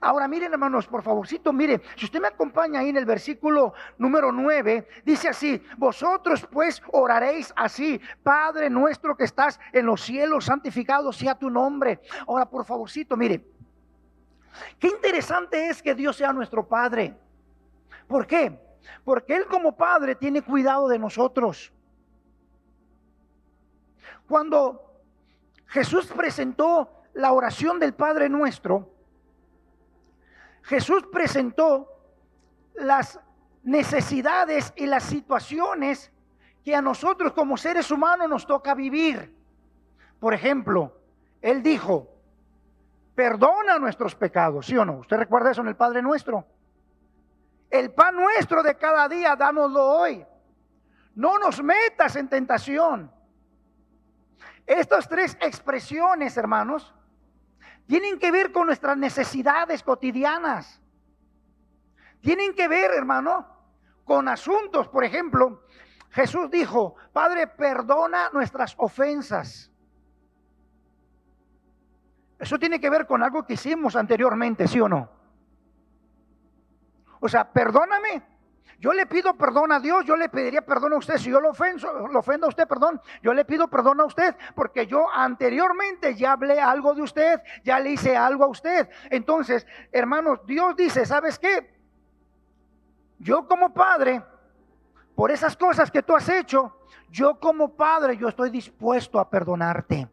Ahora 0.00 0.28
miren 0.28 0.52
hermanos, 0.52 0.86
por 0.86 1.02
favorcito, 1.02 1.52
mire, 1.52 1.80
si 1.96 2.06
usted 2.06 2.20
me 2.20 2.28
acompaña 2.28 2.80
ahí 2.80 2.90
en 2.90 2.96
el 2.96 3.04
versículo 3.04 3.74
número 3.98 4.32
9, 4.32 4.86
dice 5.04 5.28
así, 5.28 5.62
vosotros 5.76 6.46
pues 6.50 6.82
oraréis 6.92 7.52
así, 7.56 8.00
Padre 8.22 8.70
nuestro 8.70 9.16
que 9.16 9.24
estás 9.24 9.58
en 9.72 9.86
los 9.86 10.00
cielos, 10.00 10.44
santificado 10.44 11.12
sea 11.12 11.34
tu 11.34 11.50
nombre. 11.50 12.00
Ahora 12.26 12.46
por 12.46 12.64
favorcito, 12.64 13.16
mire, 13.16 13.44
qué 14.78 14.88
interesante 14.88 15.68
es 15.68 15.82
que 15.82 15.94
Dios 15.94 16.16
sea 16.16 16.32
nuestro 16.32 16.66
Padre. 16.66 17.16
¿Por 18.06 18.26
qué? 18.26 18.58
Porque 19.04 19.36
Él 19.36 19.46
como 19.46 19.76
Padre 19.76 20.14
tiene 20.14 20.42
cuidado 20.42 20.88
de 20.88 20.98
nosotros. 20.98 21.72
Cuando 24.28 25.02
Jesús 25.66 26.06
presentó 26.06 26.88
la 27.14 27.32
oración 27.32 27.78
del 27.78 27.94
Padre 27.94 28.28
nuestro, 28.28 28.99
Jesús 30.70 31.02
presentó 31.10 31.88
las 32.74 33.18
necesidades 33.64 34.72
y 34.76 34.86
las 34.86 35.02
situaciones 35.02 36.12
que 36.64 36.76
a 36.76 36.80
nosotros 36.80 37.32
como 37.32 37.56
seres 37.56 37.90
humanos 37.90 38.28
nos 38.28 38.46
toca 38.46 38.72
vivir. 38.72 39.36
Por 40.20 40.32
ejemplo, 40.32 40.96
Él 41.42 41.60
dijo, 41.60 42.06
perdona 43.16 43.80
nuestros 43.80 44.14
pecados, 44.14 44.66
¿sí 44.66 44.76
o 44.76 44.84
no? 44.84 44.98
¿Usted 44.98 45.16
recuerda 45.16 45.50
eso 45.50 45.60
en 45.60 45.66
el 45.66 45.74
Padre 45.74 46.02
nuestro? 46.02 46.46
El 47.68 47.92
pan 47.92 48.14
nuestro 48.14 48.62
de 48.62 48.76
cada 48.76 49.08
día, 49.08 49.34
dánoslo 49.34 49.84
hoy. 49.84 50.24
No 51.16 51.36
nos 51.40 51.60
metas 51.60 52.14
en 52.14 52.28
tentación. 52.28 53.10
Estas 54.64 55.08
tres 55.08 55.36
expresiones, 55.40 56.36
hermanos, 56.36 56.94
tienen 57.90 58.20
que 58.20 58.30
ver 58.30 58.52
con 58.52 58.66
nuestras 58.66 58.96
necesidades 58.96 59.82
cotidianas. 59.82 60.80
Tienen 62.20 62.54
que 62.54 62.68
ver, 62.68 62.92
hermano, 62.92 63.48
con 64.04 64.28
asuntos. 64.28 64.86
Por 64.86 65.02
ejemplo, 65.02 65.64
Jesús 66.10 66.48
dijo, 66.52 66.94
Padre, 67.12 67.48
perdona 67.48 68.30
nuestras 68.32 68.76
ofensas. 68.78 69.72
Eso 72.38 72.60
tiene 72.60 72.80
que 72.80 72.88
ver 72.88 73.08
con 73.08 73.24
algo 73.24 73.44
que 73.44 73.54
hicimos 73.54 73.96
anteriormente, 73.96 74.68
¿sí 74.68 74.80
o 74.80 74.88
no? 74.88 75.10
O 77.18 77.28
sea, 77.28 77.52
perdóname 77.52 78.22
yo 78.78 78.92
le 78.92 79.06
pido 79.06 79.34
perdón 79.36 79.72
a 79.72 79.80
Dios, 79.80 80.04
yo 80.04 80.16
le 80.16 80.28
pediría 80.28 80.62
perdón 80.62 80.92
a 80.94 80.96
usted. 80.96 81.18
Si 81.18 81.30
yo 81.30 81.40
lo, 81.40 81.50
ofendo, 81.50 82.08
lo 82.08 82.18
ofendo 82.20 82.46
a 82.46 82.48
usted, 82.48 82.66
perdón, 82.66 83.00
yo 83.22 83.34
le 83.34 83.44
pido 83.44 83.68
perdón 83.68 84.00
a 84.00 84.04
usted 84.04 84.34
porque 84.54 84.86
yo 84.86 85.10
anteriormente 85.10 86.14
ya 86.14 86.32
hablé 86.32 86.60
algo 86.60 86.94
de 86.94 87.02
usted, 87.02 87.40
ya 87.64 87.78
le 87.80 87.90
hice 87.90 88.16
algo 88.16 88.44
a 88.44 88.48
usted. 88.48 88.88
Entonces, 89.10 89.66
hermanos, 89.92 90.40
Dios 90.46 90.76
dice, 90.76 91.04
¿sabes 91.04 91.38
qué? 91.38 91.78
Yo 93.18 93.46
como 93.46 93.74
padre, 93.74 94.22
por 95.14 95.30
esas 95.30 95.56
cosas 95.56 95.90
que 95.90 96.02
tú 96.02 96.16
has 96.16 96.28
hecho, 96.28 96.74
yo 97.10 97.38
como 97.38 97.76
padre, 97.76 98.16
yo 98.16 98.28
estoy 98.28 98.50
dispuesto 98.50 99.18
a 99.18 99.28
perdonarte. 99.28 100.08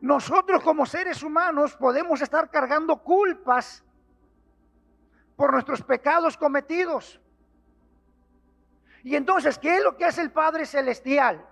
Nosotros 0.00 0.62
como 0.62 0.86
seres 0.86 1.22
humanos 1.22 1.76
podemos 1.76 2.20
estar 2.20 2.50
cargando 2.50 2.96
culpas 2.96 3.85
por 5.36 5.52
nuestros 5.52 5.82
pecados 5.82 6.36
cometidos. 6.36 7.20
Y 9.04 9.14
entonces, 9.14 9.58
¿qué 9.58 9.76
es 9.76 9.84
lo 9.84 9.96
que 9.96 10.04
hace 10.04 10.22
el 10.22 10.32
Padre 10.32 10.66
Celestial? 10.66 11.46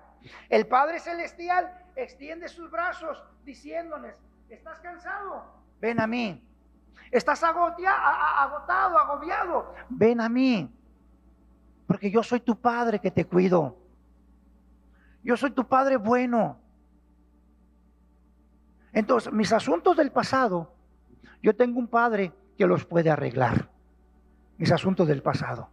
El 0.49 0.67
Padre 0.67 0.99
Celestial 0.99 1.71
extiende 1.95 2.49
sus 2.49 2.71
brazos 2.71 3.23
diciéndoles, 3.45 4.17
¿estás 4.49 4.81
cansado? 4.81 5.45
Ven 5.81 6.01
a 6.01 6.07
mí. 6.07 6.43
¿Estás 7.11 7.45
agotado, 7.45 8.99
agobiado? 8.99 9.75
Ven 9.89 10.21
a 10.21 10.29
mí. 10.29 10.69
Porque 11.87 12.11
yo 12.11 12.23
soy 12.23 12.41
tu 12.41 12.59
Padre 12.59 12.99
que 12.99 13.11
te 13.11 13.27
cuido. 13.27 13.77
Yo 15.23 15.37
soy 15.37 15.51
tu 15.51 15.69
Padre 15.69 15.97
bueno. 15.97 16.59
Entonces, 18.93 19.33
mis 19.33 19.53
asuntos 19.53 19.97
del 19.97 20.11
pasado, 20.11 20.75
yo 21.43 21.55
tengo 21.55 21.79
un 21.79 21.89
Padre 21.89 22.33
que 22.57 22.67
los 22.67 22.85
puede 22.85 23.11
arreglar 23.11 23.74
mis 24.59 24.73
asuntos 24.73 25.07
del 25.09 25.23
pasado. 25.23 25.69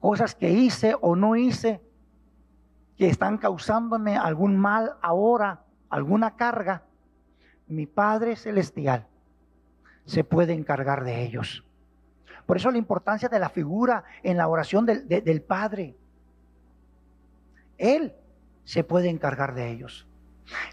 Cosas 0.00 0.34
que 0.34 0.50
hice 0.50 0.94
o 1.00 1.16
no 1.16 1.36
hice. 1.36 1.80
que 2.96 3.08
están 3.08 3.38
causándome 3.38 4.16
algún 4.16 4.56
mal 4.56 4.96
ahora, 5.02 5.64
alguna 5.90 6.36
carga, 6.36 6.84
mi 7.66 7.86
Padre 7.86 8.36
Celestial 8.36 9.08
se 10.04 10.22
puede 10.22 10.52
encargar 10.52 11.02
de 11.02 11.24
ellos. 11.24 11.64
Por 12.46 12.56
eso 12.56 12.70
la 12.70 12.78
importancia 12.78 13.28
de 13.28 13.38
la 13.40 13.48
figura 13.48 14.04
en 14.22 14.36
la 14.36 14.46
oración 14.46 14.86
del, 14.86 15.08
del 15.08 15.42
Padre. 15.42 15.96
Él 17.78 18.14
se 18.64 18.84
puede 18.84 19.08
encargar 19.08 19.54
de 19.54 19.70
ellos. 19.70 20.06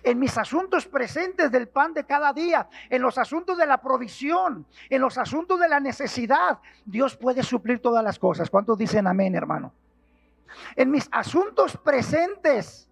En 0.04 0.20
mis 0.20 0.38
asuntos 0.38 0.86
presentes 0.86 1.52
del 1.52 1.70
pan 1.70 1.94
de 1.94 2.06
cada 2.06 2.34
día, 2.34 2.68
en 2.90 3.02
los 3.02 3.18
asuntos 3.18 3.58
de 3.58 3.66
la 3.66 3.82
provisión, 3.82 4.66
en 4.90 5.02
los 5.02 5.18
asuntos 5.18 5.60
de 5.60 5.70
la 5.70 5.80
necesidad, 5.80 6.60
Dios 6.86 7.16
puede 7.16 7.44
suplir 7.44 7.82
todas 7.82 8.04
las 8.04 8.20
cosas. 8.20 8.50
¿Cuántos 8.50 8.78
dicen 8.78 9.08
amén, 9.08 9.36
hermano? 9.36 9.74
En 10.76 10.92
mis 10.92 11.08
asuntos 11.12 11.78
presentes, 11.78 12.90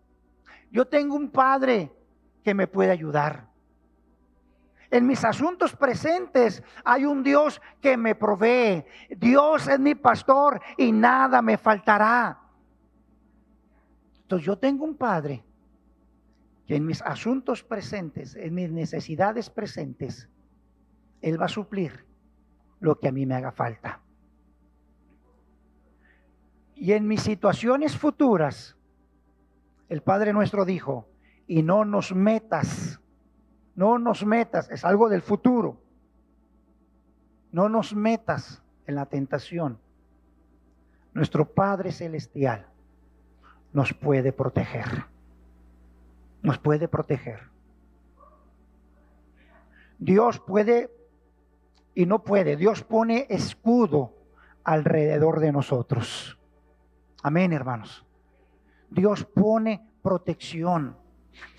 yo 0.72 0.88
tengo 0.88 1.16
un 1.16 1.30
Padre 1.30 1.92
que 2.44 2.54
me 2.54 2.68
puede 2.68 2.92
ayudar. 2.92 3.48
En 4.92 5.06
mis 5.06 5.24
asuntos 5.24 5.76
presentes 5.76 6.64
hay 6.84 7.06
un 7.06 7.22
Dios 7.24 7.62
que 7.82 7.96
me 7.98 8.16
provee. 8.16 8.86
Dios 9.10 9.68
es 9.68 9.80
mi 9.80 9.96
pastor 9.96 10.60
y 10.78 10.92
nada 10.92 11.42
me 11.42 11.58
faltará. 11.58 12.40
Entonces 14.22 14.46
yo 14.46 14.58
tengo 14.58 14.86
un 14.86 14.96
Padre 14.96 15.44
que 16.70 16.76
en 16.76 16.86
mis 16.86 17.02
asuntos 17.02 17.64
presentes, 17.64 18.36
en 18.36 18.54
mis 18.54 18.72
necesidades 18.72 19.50
presentes, 19.50 20.30
Él 21.20 21.42
va 21.42 21.46
a 21.46 21.50
suplir 21.50 22.06
lo 22.80 23.00
que 23.00 23.08
a 23.08 23.12
mí 23.12 23.26
me 23.26 23.34
haga 23.34 23.52
falta. 23.52 24.02
Y 26.76 26.92
en 26.92 27.08
mis 27.08 27.24
situaciones 27.24 27.98
futuras, 27.98 28.78
el 29.88 30.04
Padre 30.04 30.32
nuestro 30.32 30.64
dijo, 30.64 31.10
y 31.48 31.64
no 31.64 31.86
nos 31.86 32.14
metas, 32.14 33.02
no 33.74 33.98
nos 33.98 34.24
metas, 34.24 34.70
es 34.70 34.86
algo 34.86 35.10
del 35.10 35.24
futuro, 35.24 35.82
no 37.52 37.68
nos 37.68 37.96
metas 37.96 38.62
en 38.86 38.94
la 38.94 39.08
tentación. 39.08 39.80
Nuestro 41.16 41.52
Padre 41.52 41.92
Celestial 41.92 42.68
nos 43.74 43.92
puede 43.92 44.32
proteger. 44.32 44.86
Nos 46.42 46.58
puede 46.58 46.88
proteger. 46.88 47.50
Dios 49.98 50.40
puede 50.40 50.90
y 51.94 52.06
no 52.06 52.24
puede. 52.24 52.56
Dios 52.56 52.84
pone 52.84 53.28
escudo 53.30 54.14
alrededor 54.64 55.40
de 55.40 55.52
nosotros. 55.52 56.40
Amén, 57.22 57.52
hermanos. 57.52 58.06
Dios 58.90 59.26
pone 59.26 59.86
protección. 60.02 60.96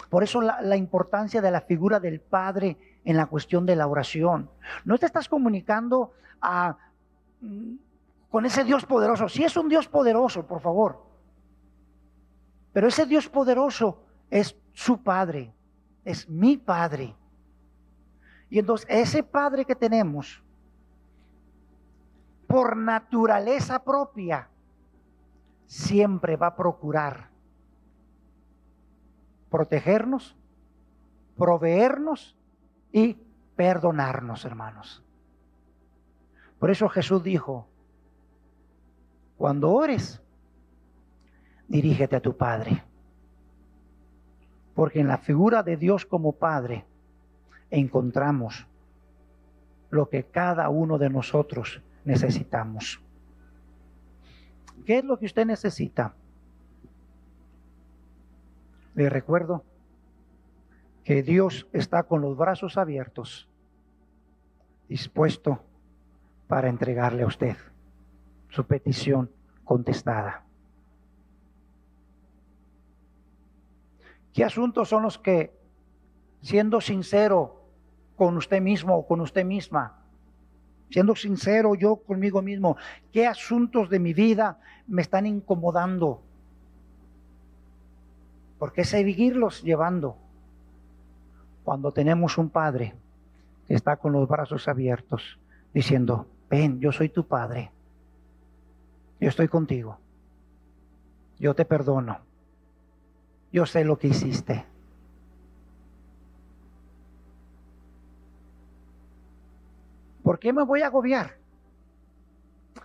Por 0.09 0.25
eso 0.25 0.41
la, 0.41 0.77
importancia 0.77 1.41
de 1.41 1.51
la 1.51 1.61
figura 1.61 2.01
del 2.01 2.21
Padre 2.21 2.77
en 3.05 3.17
la 3.17 3.27
cuestión 3.27 3.67
de 3.67 3.77
la 3.77 3.87
oración. 3.87 4.51
No 4.85 4.99
te 4.99 5.07
estás 5.07 5.29
comunicando 5.29 6.15
mm, 7.41 7.75
con 8.31 8.47
ese 8.47 8.65
Dios 8.65 8.87
poderoso. 8.87 9.29
Si 9.29 9.45
es 9.45 9.57
un 9.57 9.69
Dios 9.69 9.89
poderoso, 9.89 10.47
por 10.47 10.61
favor. 10.61 11.05
Pero 12.73 12.89
ese 12.89 13.07
Dios 13.07 13.29
poderoso 13.29 14.03
es 14.31 14.57
su 14.81 15.03
Padre, 15.03 15.53
es 16.07 16.27
mi 16.27 16.57
Padre. 16.57 17.15
Y 18.49 18.59
entonces 18.59 18.87
ese 18.89 19.23
Padre 19.23 19.67
que 19.67 19.75
tenemos, 19.75 20.43
por 22.47 22.79
naturaleza 22.79 23.85
propia, 23.85 24.49
siempre 25.67 26.37
va 26.37 26.47
a 26.47 26.57
procurar 26.57 27.29
protegernos, 29.51 30.35
proveernos 31.37 32.35
y 32.91 33.19
perdonarnos, 33.57 34.47
hermanos. 34.47 35.03
Por 36.59 36.71
eso 36.71 36.89
Jesús 36.89 37.23
dijo, 37.23 37.67
cuando 39.37 39.73
ores, 39.73 40.23
dirígete 41.69 42.17
a 42.17 42.21
tu 42.21 42.35
Padre. 42.35 42.90
Porque 44.75 45.01
en 45.01 45.09
la 45.09 45.19
figura 45.19 45.63
de 45.63 45.77
Dios 45.77 46.07
como 46.07 46.33
Padre 46.33 46.85
encontramos 47.71 48.67
lo 49.91 50.09
que 50.09 50.25
cada 50.25 50.69
uno 50.69 50.99
de 50.99 51.11
nosotros 51.11 51.83
necesitamos. 52.05 53.01
¿Qué 54.87 54.99
es 54.99 55.05
lo 55.05 55.19
que 55.19 55.27
usted 55.27 55.47
necesita? 55.47 56.15
Le 58.95 59.09
recuerdo 59.09 59.65
que 61.05 61.23
Dios 61.23 61.67
está 61.73 62.05
con 62.05 62.23
los 62.23 62.37
brazos 62.37 62.77
abiertos, 62.77 63.49
dispuesto 64.89 65.63
para 66.49 66.69
entregarle 66.69 67.23
a 67.23 67.27
usted 67.27 67.57
su 68.49 68.65
petición 68.67 69.31
contestada. 69.65 70.45
¿Qué 74.33 74.45
asuntos 74.45 74.89
son 74.89 75.03
los 75.03 75.19
que, 75.19 75.53
siendo 76.43 76.81
sincero 76.81 77.65
con 78.17 78.37
usted 78.37 78.61
mismo 78.61 78.97
o 78.97 79.07
con 79.07 79.21
usted 79.21 79.45
misma, 79.45 79.97
siendo 80.91 81.15
sincero 81.15 81.75
yo 81.75 81.97
conmigo 81.97 82.43
mismo, 82.43 82.77
qué 83.13 83.27
asuntos 83.27 83.91
de 83.91 83.99
mi 83.99 84.13
vida 84.13 84.61
me 84.87 85.03
están 85.03 85.27
incomodando? 85.27 86.23
¿Por 88.59 88.73
qué 88.73 88.85
seguirlos 88.85 89.63
llevando 89.63 90.17
cuando 91.65 91.93
tenemos 91.93 92.39
un 92.39 92.51
Padre 92.51 92.95
que 93.67 93.75
está 93.75 93.97
con 93.97 94.13
los 94.13 94.29
brazos 94.29 94.69
abiertos 94.69 95.39
diciendo, 95.73 96.27
ven, 96.49 96.79
yo 96.81 96.93
soy 96.93 97.09
tu 97.09 97.27
Padre, 97.27 97.71
yo 99.21 99.29
estoy 99.29 99.49
contigo, 99.49 99.99
yo 101.39 101.55
te 101.55 101.65
perdono? 101.65 102.30
Yo 103.53 103.67
sé 103.67 103.85
lo 103.85 103.99
que 103.99 104.09
hiciste. 104.09 104.65
¿Por 110.23 110.39
qué 110.39 110.53
me 110.53 110.65
voy 110.65 110.83
a 110.83 110.87
agobiar? 110.87 111.37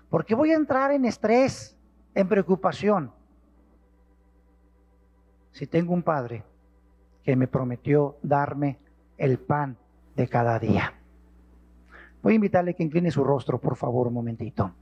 ¿Por 0.10 0.26
qué 0.26 0.34
voy 0.34 0.52
a 0.52 0.56
entrar 0.56 0.92
en 0.92 1.06
estrés, 1.06 1.78
en 2.14 2.28
preocupación? 2.28 3.12
Si 5.52 5.68
tengo 5.68 5.94
un 5.94 6.04
padre 6.04 6.44
que 7.24 7.36
me 7.36 7.48
prometió 7.48 8.18
darme 8.22 8.80
el 9.18 9.40
pan 9.40 9.78
de 10.16 10.28
cada 10.28 10.60
día. 10.60 10.94
Voy 12.22 12.34
a 12.34 12.36
invitarle 12.36 12.74
que 12.74 12.84
incline 12.84 13.12
su 13.12 13.24
rostro, 13.24 13.60
por 13.60 13.76
favor, 13.76 14.08
un 14.08 14.14
momentito. 14.14 14.74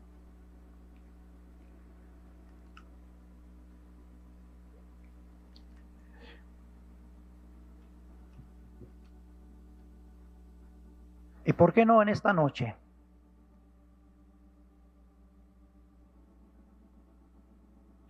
¿Y 11.46 11.54
por 11.54 11.74
qué 11.74 11.86
no 11.86 12.02
en 12.02 12.10
esta 12.10 12.32
noche? 12.32 12.76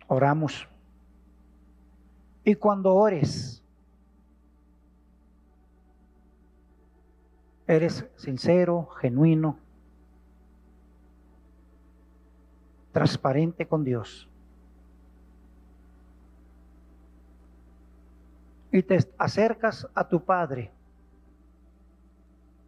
Oramos. 0.06 0.68
Y 2.44 2.54
cuando 2.54 2.94
ores, 2.94 3.62
eres 7.66 8.06
sincero, 8.16 8.86
genuino, 9.00 9.58
transparente 12.92 13.66
con 13.66 13.82
Dios. 13.82 14.28
Y 18.70 18.82
te 18.82 18.98
acercas 19.18 19.88
a 19.94 20.06
tu 20.06 20.22
Padre 20.22 20.73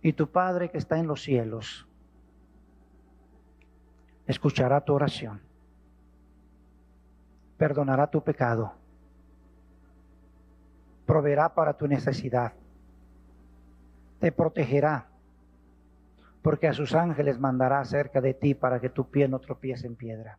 y 0.06 0.12
tu 0.12 0.30
Padre 0.30 0.70
que 0.70 0.78
está 0.78 1.00
en 1.00 1.08
los 1.08 1.20
cielos 1.20 1.84
escuchará 4.28 4.80
tu 4.80 4.94
oración, 4.94 5.40
perdonará 7.58 8.06
tu 8.08 8.22
pecado, 8.22 8.72
proveerá 11.06 11.52
para 11.52 11.72
tu 11.76 11.88
necesidad, 11.88 12.52
te 14.20 14.30
protegerá, 14.30 15.08
porque 16.40 16.68
a 16.68 16.72
sus 16.72 16.94
ángeles 16.94 17.40
mandará 17.40 17.84
cerca 17.84 18.20
de 18.20 18.32
ti 18.32 18.54
para 18.54 18.78
que 18.78 18.90
tu 18.90 19.10
pie 19.10 19.26
no 19.26 19.40
tropiece 19.40 19.88
en 19.88 19.96
piedra. 19.96 20.38